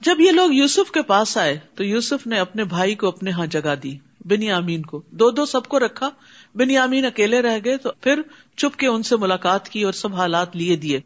جب 0.00 0.20
یہ 0.20 0.30
لوگ 0.30 0.52
یوسف 0.52 0.90
کے 0.90 1.02
پاس 1.02 1.36
آئے 1.36 1.58
تو 1.74 1.84
یوسف 1.84 2.26
نے 2.26 2.38
اپنے 2.38 2.64
بھائی 2.64 2.94
کو 2.94 3.08
اپنے 3.08 3.30
ہاں 3.30 3.46
جگہ 3.46 3.74
دی، 3.82 3.98
بنیامین 4.24 4.82
کو۔ 4.82 5.02
دو 5.10 5.30
دو 5.30 5.46
سب 5.46 5.66
کو 5.66 5.78
رکھا۔ 5.78 6.10
بنیامین 6.54 7.04
اکیلے 7.04 7.42
رہ 7.42 7.58
گئے 7.64 7.76
تو 7.76 7.90
پھر 8.00 8.20
چپ 8.56 8.76
کے 8.76 8.86
ان 8.86 9.02
سے 9.02 9.16
ملاقات 9.16 9.68
کی 9.68 9.82
اور 9.82 9.92
سب 9.92 10.14
حالات 10.14 10.56
لیے 10.56 10.76
دیے۔ 10.76 11.00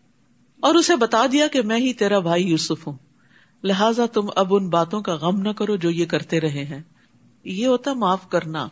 اور 0.60 0.74
اسے 0.74 0.96
بتا 0.96 1.26
دیا 1.32 1.46
کہ 1.46 1.62
میں 1.62 1.78
ہی 1.78 1.92
تیرا 1.92 2.18
بھائی 2.18 2.48
یوسف 2.48 2.86
ہوں۔ 2.86 2.96
لہٰذا 3.64 4.06
تم 4.06 4.26
اب 4.36 4.54
ان 4.54 4.68
باتوں 4.68 5.02
کا 5.02 5.14
غم 5.14 5.40
نہ 5.40 5.48
کرو 5.48 5.76
جو 5.76 5.90
یہ 5.90 6.06
کرتے 6.06 6.40
رہے 6.40 6.64
ہیں۔ 6.64 6.82
یہ 7.48 7.66
ہوتا 7.66 7.92
معاف 7.92 8.30
کرنا۔ 8.30 8.68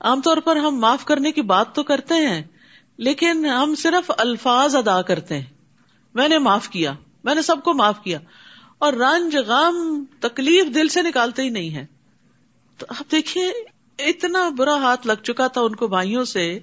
عام 0.00 0.20
طور 0.20 0.36
پر 0.36 0.56
ہم 0.56 0.76
معاف 0.76 1.04
کرنے 1.04 1.32
کی 1.32 1.42
بات 1.42 1.74
تو 1.74 1.82
کرتے 1.82 2.14
ہیں، 2.14 2.42
لیکن 2.96 3.46
ہم 3.46 3.74
صرف 3.74 4.10
الفاظ 4.18 4.76
ادا 4.76 5.02
کرتے 5.02 5.34
ہیں۔ 5.34 5.46
میں 6.14 6.28
نے 6.28 6.38
معاف 6.38 6.68
کیا، 6.68 6.92
میں 7.24 7.34
نے 7.34 7.42
سب 7.42 7.56
کو 7.64 7.74
معاف 7.74 8.02
کیا۔ 8.02 8.18
اور 8.78 8.92
رنج 8.92 9.36
غم 9.36 10.04
تکلیف 10.20 10.74
دل 10.74 10.88
سے 10.88 11.02
نکالتے 11.02 11.42
ہی 11.42 11.48
نہیں 11.48 11.74
ہے 11.74 11.86
تو 12.78 12.86
آپ 12.88 13.12
دیکھیے 13.12 13.52
اتنا 13.98 14.48
برا 14.48 14.74
ہاتھ 14.74 15.06
لگ 15.06 15.22
چکا 15.22 15.46
تھا 15.46 15.60
ان 15.60 15.74
کو 15.74 15.88
بھائیوں 15.88 16.24
سے۔ 16.24 16.58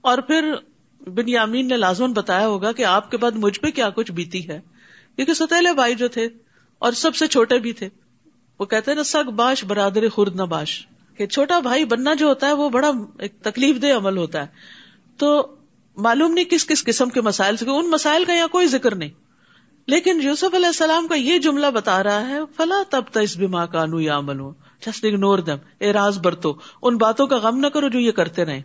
اور 0.00 0.18
پھر 0.18 0.54
بنیامین 1.00 1.68
نے 1.68 1.76
لازمن 1.76 2.12
بتایا 2.12 2.46
ہوگا 2.46 2.72
کہ 2.72 2.84
آپ 2.84 3.10
کے 3.10 3.16
بعد 3.16 3.30
مجھ 3.30 3.60
پہ 3.60 3.70
کیا 3.70 3.90
کچھ 3.90 4.12
بیتی 4.12 4.48
ہے۔ 4.48 4.60
کیونکہ 5.16 5.34
ستیلے 5.34 5.74
بھائی 5.74 5.94
جو 5.94 6.08
تھے 6.08 6.28
اور 6.78 6.92
سب 6.92 7.16
سے 7.16 7.26
چھوٹے 7.26 7.58
بھی 7.58 7.72
تھے۔ 7.72 7.88
وہ 8.62 8.66
کہتے 8.66 8.90
ہیں 8.90 8.96
نا، 8.96 9.04
سگ 9.04 9.30
باش 9.30 9.64
برادر 9.64 10.08
خرد 10.08 10.40
نباش 10.40 10.86
کہ 11.16 11.26
چھوٹا 11.26 11.58
بھائی 11.58 11.84
بننا 11.84 12.14
جو 12.14 12.26
ہوتا 12.26 12.46
ہے، 12.46 12.52
وہ 12.52 12.68
بڑا 12.68 12.90
ایک 13.18 13.32
تکلیف 13.42 13.82
دہ 13.82 13.96
عمل 13.96 14.16
ہوتا 14.16 14.40
ہے۔ 14.40 14.46
تو 15.16 15.54
معلوم 15.96 16.32
نہیں 16.32 16.44
کس 16.44 16.66
کس 16.66 16.84
قسم 16.84 17.08
کے 17.08 17.20
مسائل 17.20 17.56
سے، 17.56 17.70
ان 17.70 17.90
مسائل 17.90 18.24
کا 18.24 18.32
یہاں 18.32 18.48
کوئی 18.48 18.66
ذکر 18.66 18.94
نہیں۔ 18.94 19.10
لیکن 19.86 20.20
یوسف 20.22 20.54
علیہ 20.54 20.66
السلام 20.66 21.08
کا 21.08 21.14
یہ 21.14 21.38
جملہ 21.38 21.66
بتا 21.66 22.02
رہا 22.02 22.28
ہے، 22.28 22.38
فلا 22.56 22.82
تب 22.90 23.02
تس 23.12 23.36
بیما 23.36 23.66
کانو 23.66 24.00
یا 24.00 24.20
منو 24.20 24.52
جسٹ 24.86 25.04
اگنور 25.04 25.38
دم 25.38 25.56
اے 25.78 25.92
راز 25.92 26.18
برتو۔ 26.18 26.54
ان 26.82 26.96
باتوں 26.96 27.26
کا 27.26 27.36
غم 27.36 27.58
نہ 27.58 27.66
کرو 27.66 27.88
جو 27.88 27.98
یہ 27.98 28.12
کرتے 28.12 28.44
رہے۔ 28.44 28.62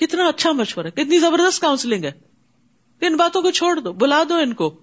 کتنا 0.00 0.26
اچھا 0.26 0.52
مشورہ، 0.52 0.86
کتنی 0.86 1.18
زبردست 1.18 1.60
کاؤنسلنگ 1.60 2.04
ہے۔ 2.04 2.12
ان 3.00 3.16
باتوں 3.16 3.42
کو 3.42 3.50
چھوڑ 3.50 3.80
دو، 3.80 3.92
بلا 3.92 4.22
دو 4.28 4.34
ان 4.34 4.54
کو۔ 4.54 4.74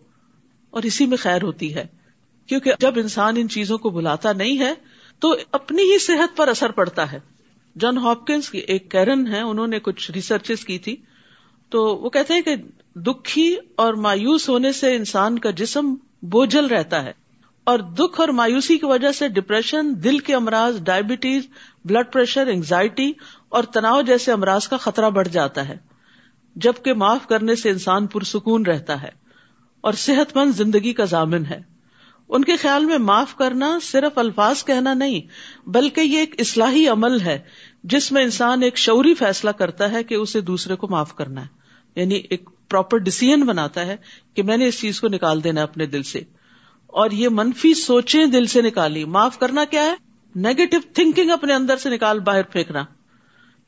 اور 0.69 0.83
اسی 0.83 1.05
میں 1.05 1.17
خیر 1.17 1.41
ہوتی 1.41 1.75
ہے۔ 1.75 2.00
کیونکہ 2.47 2.73
جب 2.79 2.93
انسان 2.95 3.33
ان 3.37 3.49
چیزوں 3.49 3.77
کو 3.77 3.89
بلاتا 3.89 4.33
نہیں 4.33 4.59
ہے 4.59 4.73
تو 5.19 5.35
اپنی 5.51 5.81
ہی 5.81 5.99
صحت 5.99 6.37
پر 6.37 6.47
اثر 6.47 6.69
پڑتا 6.71 7.11
ہے۔ 7.11 7.19
جان 7.79 7.97
ہاپکنس 7.97 8.49
کی 8.49 8.57
ایک 8.57 8.91
کیرن 8.91 9.27
ہے 9.27 9.41
انہوں 9.41 9.67
نے 9.67 9.79
کچھ 9.79 10.11
ریسرچ 10.11 10.65
کی 10.65 10.79
تھی۔ 10.79 10.95
تو 11.69 11.97
وہ 11.97 12.09
کہتے 12.09 12.33
ہیں 12.33 12.41
کہ 12.41 12.55
دکھی 12.99 13.55
اور 13.75 13.93
مایوس 13.93 14.49
ہونے 14.49 14.71
سے 14.71 14.95
انسان 14.95 15.39
کا 15.39 15.51
جسم 15.51 15.95
بوجھل 16.21 16.65
رہتا 16.65 17.03
ہے۔ 17.03 17.11
اور 17.63 17.79
دکھ 17.79 18.21
اور 18.21 18.29
مایوسی 18.29 18.77
کی 18.77 18.85
وجہ 18.85 19.11
سے 19.11 19.27
ڈپریشن 19.27 20.03
دل 20.03 20.19
کے 20.19 20.35
امراض 20.35 20.81
ڈائبٹیز 20.83 21.47
بلڈ 21.85 22.13
پریشر 22.13 22.47
انگزائٹی 22.47 23.11
اور 23.49 23.63
تناؤ 23.63 24.01
جیسے 24.01 24.31
امراض 24.31 24.67
کا 24.67 24.77
خطرہ 24.77 25.09
بڑھ 25.09 25.27
جاتا 25.27 25.67
ہے۔ 25.67 25.77
جبکہ 26.55 26.93
معاف 26.93 27.27
کرنے 27.27 27.55
سے 27.55 27.69
انسان 27.69 28.07
پرسکون 28.07 28.65
رہتا 28.65 29.01
ہے۔ 29.01 29.09
اور 29.81 29.93
صحت 29.93 30.37
مند 30.37 30.51
زندگی 30.51 30.93
کا 30.93 31.05
ضامن 31.05 31.45
ہے۔ 31.45 31.70
ان 32.31 32.43
کے 32.43 32.55
خیال 32.55 32.85
میں 32.85 32.97
معاف 32.97 33.35
کرنا 33.35 33.79
صرف 33.83 34.17
الفاظ 34.17 34.63
کہنا 34.63 34.93
نہیں، 34.93 35.21
بلکہ 35.69 36.01
یہ 36.01 36.17
ایک 36.17 36.35
اصلاحی 36.39 36.87
عمل 36.87 37.21
ہے، 37.21 37.39
جس 37.83 38.11
میں 38.11 38.23
انسان 38.23 38.63
ایک 38.63 38.77
شعوری 38.77 39.13
فیصلہ 39.13 39.49
کرتا 39.49 39.91
ہے 39.91 40.03
کہ 40.03 40.15
اسے 40.15 40.41
دوسرے 40.41 40.75
کو 40.75 40.87
معاف 40.87 41.15
کرنا 41.15 41.41
ہے۔ 41.41 41.47
یعنی 41.95 42.15
ایک 42.15 42.49
پراپر 42.69 42.97
ڈسیزن 42.97 43.41
بناتا 43.41 43.85
ہے 43.85 43.95
کہ 44.33 44.43
میں 44.43 44.57
نے 44.57 44.67
اس 44.67 44.79
چیز 44.79 45.01
کو 45.01 45.07
نکال 45.07 45.43
دینا 45.43 45.63
اپنے 45.63 45.85
دل 45.85 46.03
سے۔ 46.03 46.21
اور 46.87 47.11
یہ 47.11 47.29
منفی 47.31 47.73
سوچیں 47.73 48.25
دل 48.25 48.45
سے 48.45 48.61
نکالی۔ 48.61 49.05
معاف 49.05 49.39
کرنا 49.39 49.65
کیا 49.65 49.83
ہے؟ 49.83 49.95
نیگیٹو 50.35 50.77
تھنکنگ 50.93 51.29
اپنے 51.29 51.53
اندر 51.53 51.77
سے 51.77 51.89
نکال، 51.89 52.19
باہر 52.19 52.43
پھینکنا۔ 52.43 52.85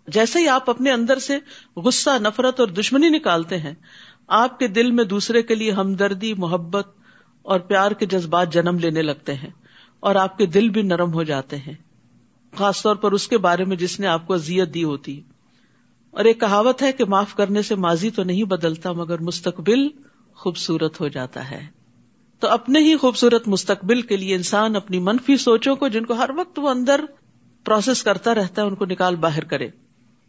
جیسے 0.07 0.39
ہی 0.39 0.47
آپ 0.47 0.69
اپنے 0.69 0.91
اندر 0.91 1.19
سے 1.19 1.37
غصہ، 1.75 2.09
نفرت 2.19 2.59
اور 2.59 2.67
دشمنی 2.67 3.09
نکالتے 3.09 3.57
ہیں، 3.57 3.73
آپ 4.27 4.59
کے 4.59 4.67
دل 4.67 4.91
میں 4.91 5.03
دوسرے 5.03 5.41
کے 5.41 5.55
لیے 5.55 5.71
ہمدردی، 5.71 6.33
محبت 6.33 7.02
اور 7.45 7.59
پیار 7.59 7.91
کے 7.91 8.05
جذبات 8.05 8.53
جنم 8.53 8.77
لینے 8.79 9.01
لگتے 9.01 9.33
ہیں 9.33 9.49
اور 9.99 10.15
آپ 10.15 10.37
کے 10.37 10.45
دل 10.45 10.69
بھی 10.69 10.81
نرم 10.81 11.13
ہو 11.13 11.23
جاتے 11.23 11.57
ہیں 11.57 11.73
خاص 12.53 12.81
طور 12.83 12.95
پر 12.95 13.11
اس 13.11 13.27
کے 13.27 13.37
بارے 13.37 13.65
میں 13.65 13.77
جس 13.77 13.99
نے 13.99 14.07
آپ 14.07 14.27
کو 14.27 14.33
ازیت 14.33 14.73
دی 14.73 14.83
ہوتی 14.83 15.21
اور 16.13 16.25
ایک 16.25 16.39
کہاوت 16.39 16.81
ہے 16.81 16.91
کہ 16.91 17.05
معاف 17.05 17.35
کرنے 17.35 17.61
سے 17.61 17.75
ماضی 17.75 18.09
تو 18.09 18.23
نہیں 18.23 18.43
بدلتا 18.43 18.91
مگر 18.91 19.19
مستقبل 19.19 19.87
خوبصورت 20.37 20.99
ہو 20.99 21.07
جاتا 21.07 21.49
ہے 21.51 21.65
تو 22.41 22.47
اپنے 22.47 22.79
ہی 22.79 22.95
خوبصورت 22.97 23.47
مستقبل 23.47 24.01
کے 24.01 24.17
لیے 24.17 24.35
انسان 24.35 24.75
اپنی 24.75 24.99
منفی 24.99 25.37
سوچوں 25.37 25.75
کو 25.75 25.87
جن 25.87 26.05
کو 26.05 26.13
ہر 26.13 26.29
وقت 26.37 26.59
وہ 26.59 26.69
اندر 26.69 27.01
پروسیس 27.65 28.03
کرتا 28.03 28.35
رہتا 28.35 28.61
ہے 28.61 28.67
ان 28.67 28.75
کو 28.75 28.85
نکال 28.85 29.15
باہر 29.15 29.43
کرے 29.43 29.67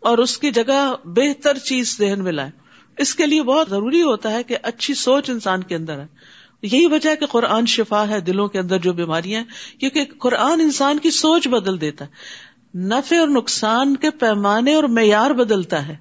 اور 0.03 0.19
اس 0.19 0.39
کی 0.39 0.51
جگہ 0.51 0.95
بہتر 1.05 1.59
چیز 1.59 1.97
ذہن 1.99 2.25
میں 2.25 2.33
لائے 2.33 2.51
اس 2.99 3.15
کے 3.15 3.27
لیے 3.27 3.43
بہت 3.43 3.71
ضروری 3.71 4.03
ہوتا 4.03 4.31
ہے 4.31 4.43
کہ 4.43 4.57
اچھی 4.63 4.95
سوچ 4.95 5.31
انسان 5.31 5.63
کے 5.63 5.77
اندر 5.77 5.99
ہے 5.99 6.07
یہی 6.67 6.87
وجہ 6.87 7.11
ہے 7.11 7.17
کہ 7.17 7.27
قرآن 7.27 7.67
شفا 7.67 8.09
ہے 8.09 8.21
دلوں 8.21 8.49
کے 8.49 8.59
اندر 8.59 8.79
جو 8.79 8.93
بیماریاں 8.93 9.41
ہیں، 9.41 9.81
کیونکہ 9.81 10.05
قرآن 10.19 10.61
انسان 10.61 10.99
کی 10.99 11.11
سوچ 11.11 11.49
بدل 11.49 11.81
دیتا 11.81 12.05
ہے۔ 12.05 12.11
نفع 12.79 13.17
اور 13.17 13.29
نقصان 13.29 13.97
کے 13.97 14.11
پیمانے 14.11 14.75
اور 14.75 14.85
معیار 14.85 15.31
بدلتا 15.31 15.89
ہے۔ 15.89 15.97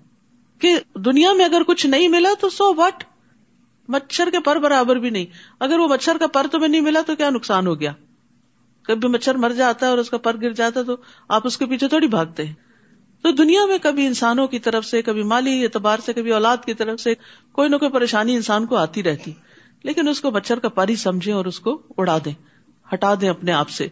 کہ 0.60 0.76
دنیا 0.96 1.34
میں 1.34 1.46
اگر 1.46 1.62
کچھ 1.68 1.86
نہیں 1.86 2.08
ملا 2.08 2.30
تو 2.40 2.50
سو 2.50 2.74
وٹ 2.74 3.04
مچھر 3.88 4.30
کے 4.32 4.40
پر 4.40 4.56
برابر 4.56 4.96
بھی 4.96 5.10
نہیں۔ 5.10 5.26
اگر 5.60 5.80
وہ 5.80 5.88
مچھر 5.88 6.18
کا 6.20 6.28
پر 6.28 6.48
تمہیں 6.52 6.68
نہیں 6.68 6.82
ملا 6.82 7.02
تو 7.06 7.16
کیا 7.16 7.30
نقصان 7.30 7.68
ہو 7.68 7.80
گیا؟ 7.80 7.94
کبھی 8.84 9.10
مچھر 9.10 9.36
مر 9.36 9.50
جاتا 9.50 9.86
ہے 9.86 9.92
اور 9.92 10.00
اس 10.00 10.10
کا 10.10 10.18
پر 10.18 10.42
گر 10.42 10.54
جاتا 10.54 10.80
ہے 10.80 10.86
تو 10.86 10.96
آپ 11.30 11.48
اس 11.48 11.58
کے 11.58 11.66
پیچھے 11.66 11.88
تھوڑی 11.88 12.08
بھاگتے 12.08 12.46
ہیں۔ 12.46 12.54
تو 13.22 13.32
دنیا 13.32 13.66
میں 13.66 13.78
کبھی 13.82 14.06
انسانوں 14.06 14.48
کی 14.48 14.60
طرف 14.60 14.86
سے، 14.86 15.02
کبھی 15.02 15.24
مالی 15.24 15.64
اعتبار 15.64 15.98
سے، 16.06 16.14
کبھی 16.14 16.32
اولاد 16.32 16.58
کی 16.66 16.74
طرف 16.74 17.00
سے 17.00 17.14
کوئی 17.52 17.70
نہ 17.70 17.76
کوئی 17.76 17.92
پریشانی 17.92 18.36
انسان 18.36 18.66
کو 18.66 18.76
آتی 18.76 19.04
رہتی۔ 19.04 19.32
لیکن 19.84 20.08
اس 20.08 20.22
کو 20.22 20.32
مچھر 20.32 20.60
کا 20.60 20.70
پاری 20.70 20.96
سمجھے 20.96 21.32
اور 21.32 21.46
اس 21.46 21.60
کو 21.60 21.82
اڑا 21.98 22.18
دیں، 22.26 22.34
ہٹا 22.94 23.14
دیں 23.22 23.30
اپنے 23.30 23.52
آپ 23.52 23.70
سے 23.70 23.88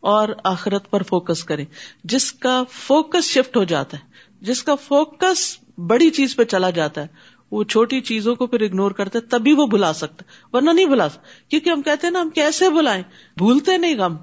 اور 0.00 0.28
آخرت 0.44 0.90
پر 0.90 1.02
فوکس 1.02 1.44
کریں۔ 1.44 1.64
جس 2.04 2.32
کا 2.32 2.62
فوکس 2.72 3.24
شفٹ 3.24 3.56
ہو 3.56 3.64
جاتا 3.64 3.96
ہے، 3.96 4.02
جس 4.40 4.62
کا 4.62 4.74
فوکس 4.74 5.56
بڑی 5.78 6.10
چیز 6.10 6.36
پہ 6.36 6.44
چلا 6.44 6.70
جاتا 6.70 7.00
ہے، 7.00 7.06
وہ 7.50 7.64
چھوٹی 7.64 8.00
چیزوں 8.00 8.34
کو 8.34 8.46
پھر 8.46 8.60
اگنور 8.60 8.90
کرتے 8.90 9.20
تبھی 9.20 9.52
وہ 9.52 9.66
بلا 9.66 9.92
سکتا 9.92 10.24
ورنہ 10.56 10.70
نہیں 10.70 10.86
بلا 10.86 11.08
سکتا، 11.08 11.48
کیونکہ 11.48 11.70
ہم 11.70 11.82
کہتے 11.82 12.06
ہیں 12.06 12.12
نا، 12.12 12.20
ہم 12.20 12.30
کیسے 12.30 12.70
بلائیں 12.70 13.02
بھولتے 13.36 13.76
نہیں 13.76 13.96
غم، 13.96 14.16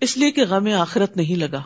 اس 0.00 0.16
لیے 0.16 0.30
کہ 0.30 0.44
غم 0.46 0.68
آخرت 0.78 1.16
نہیں 1.16 1.36
لگا۔ 1.36 1.62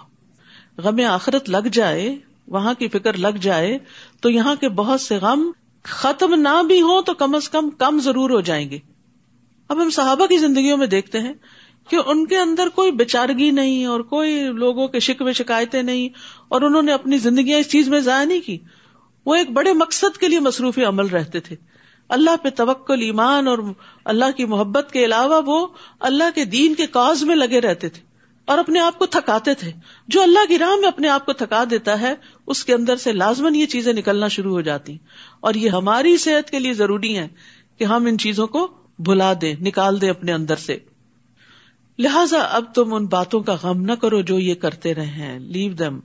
غم 0.78 1.00
آخرت 1.08 1.50
لگ 1.50 1.68
جائے، 1.72 2.16
وہاں 2.46 2.74
کی 2.74 2.88
فکر 2.88 3.16
لگ 3.16 3.36
جائے، 3.40 3.78
تو 4.20 4.30
یہاں 4.30 4.54
کے 4.54 4.68
بہت 4.68 5.00
سے 5.00 5.16
غم 5.16 5.50
ختم 5.82 6.34
نہ 6.34 6.62
بھی 6.62 6.82
ہو 6.82 7.02
تو 7.02 7.14
کم 7.14 7.34
از 7.34 7.48
کم 7.48 7.70
کم 7.70 8.00
ضرور 8.00 8.30
ہو 8.30 8.40
جائیں 8.40 8.70
گے۔ 8.70 8.78
اب 9.70 9.83
ہم 9.83 9.90
صحابہ 9.90 10.26
کی 10.26 10.37
زندگیوں 10.37 10.76
میں 10.76 10.87
دیکھتے 10.87 11.20
ہیں 11.20 11.33
کہ 11.88 11.98
ان 12.06 12.26
کے 12.26 12.38
اندر 12.38 12.68
کوئی 12.74 12.92
بےچارگی 12.92 13.50
نہیں 13.50 13.87
اور 13.87 14.00
کوئی 14.00 14.44
لوگوں 14.44 14.88
کے 14.88 15.00
شکوے 15.00 15.33
شکایتیں 15.33 15.83
نہیں 15.83 16.09
اور 16.48 16.62
انہوں 16.62 16.83
نے 16.83 16.92
اپنی 16.92 17.18
زندگیاں 17.18 17.59
اس 17.59 17.68
چیز 17.68 17.88
میں 17.88 18.00
ضائع 18.00 18.24
نہیں 18.24 18.40
کی۔ 18.40 18.59
وہ 19.26 19.35
ایک 19.35 19.50
بڑے 19.50 19.72
مقصد 19.72 20.18
کے 20.18 20.28
لیے 20.28 20.40
مصروف 20.40 20.78
عمل 20.78 21.06
رہتے 21.06 21.40
تھے۔ 21.40 21.56
اللہ 22.09 22.30
پہ 22.42 22.48
توکل، 22.50 23.00
ایمان 23.00 23.48
اور 23.48 23.59
اللہ 24.04 24.24
کی 24.37 24.44
محبت 24.44 24.92
کے 24.92 25.04
علاوہ 25.04 25.40
وہ 25.46 25.66
اللہ 26.00 26.24
کے 26.35 26.44
دین 26.44 26.74
کے 26.74 26.87
کاز 26.87 27.24
میں 27.24 27.37
لگے 27.37 27.61
رہتے 27.61 27.88
تھے 27.88 28.02
اور 28.44 28.59
اپنے 28.59 28.80
آپ 28.80 28.98
کو 28.98 29.06
تھکاتے 29.06 29.54
تھے۔ 29.54 29.72
جو 30.09 30.22
اللہ 30.22 30.46
کی 30.48 30.59
راہ 30.59 30.76
میں 30.80 30.88
اپنے 30.88 31.09
آپ 31.09 31.26
کو 31.26 31.33
تھکا 31.33 31.64
دیتا 31.70 32.00
ہے، 32.00 32.14
اس 32.46 32.64
کے 32.64 32.74
اندر 32.74 32.96
سے 32.96 33.12
لازمن 33.12 33.54
یہ 33.54 33.66
چیزیں 33.66 33.92
نکلنا 33.92 34.28
شروع 34.28 34.52
ہو 34.52 34.61
جاتی۔ 34.61 34.98
اور 35.40 35.54
یہ 35.54 35.68
ہماری 35.68 36.16
صحت 36.16 36.50
کے 36.50 36.59
لیے 36.59 36.72
ضروری 36.72 37.18
ہے 37.18 37.28
کہ 37.78 37.85
ہم 37.85 38.06
ان 38.06 38.18
چیزوں 38.18 38.46
کو 38.46 38.68
بھلا 39.04 39.32
دے، 39.40 39.54
نکال 39.60 40.00
دے 40.00 40.10
اپنے 40.10 40.32
اندر 40.32 40.56
سے۔ 40.56 40.78
لہذا 41.98 42.38
اب 42.38 42.64
تم 42.74 42.94
ان 42.94 43.06
باتوں 43.06 43.40
کا 43.40 43.56
غم 43.62 43.82
نہ 43.82 43.92
کرو 43.92 44.20
جو 44.20 44.38
یہ 44.38 44.54
کرتے 44.54 44.94
رہے 44.94 45.06
ہیں۔ 45.06 45.38
لیو 45.38 45.72
دم 45.72 46.00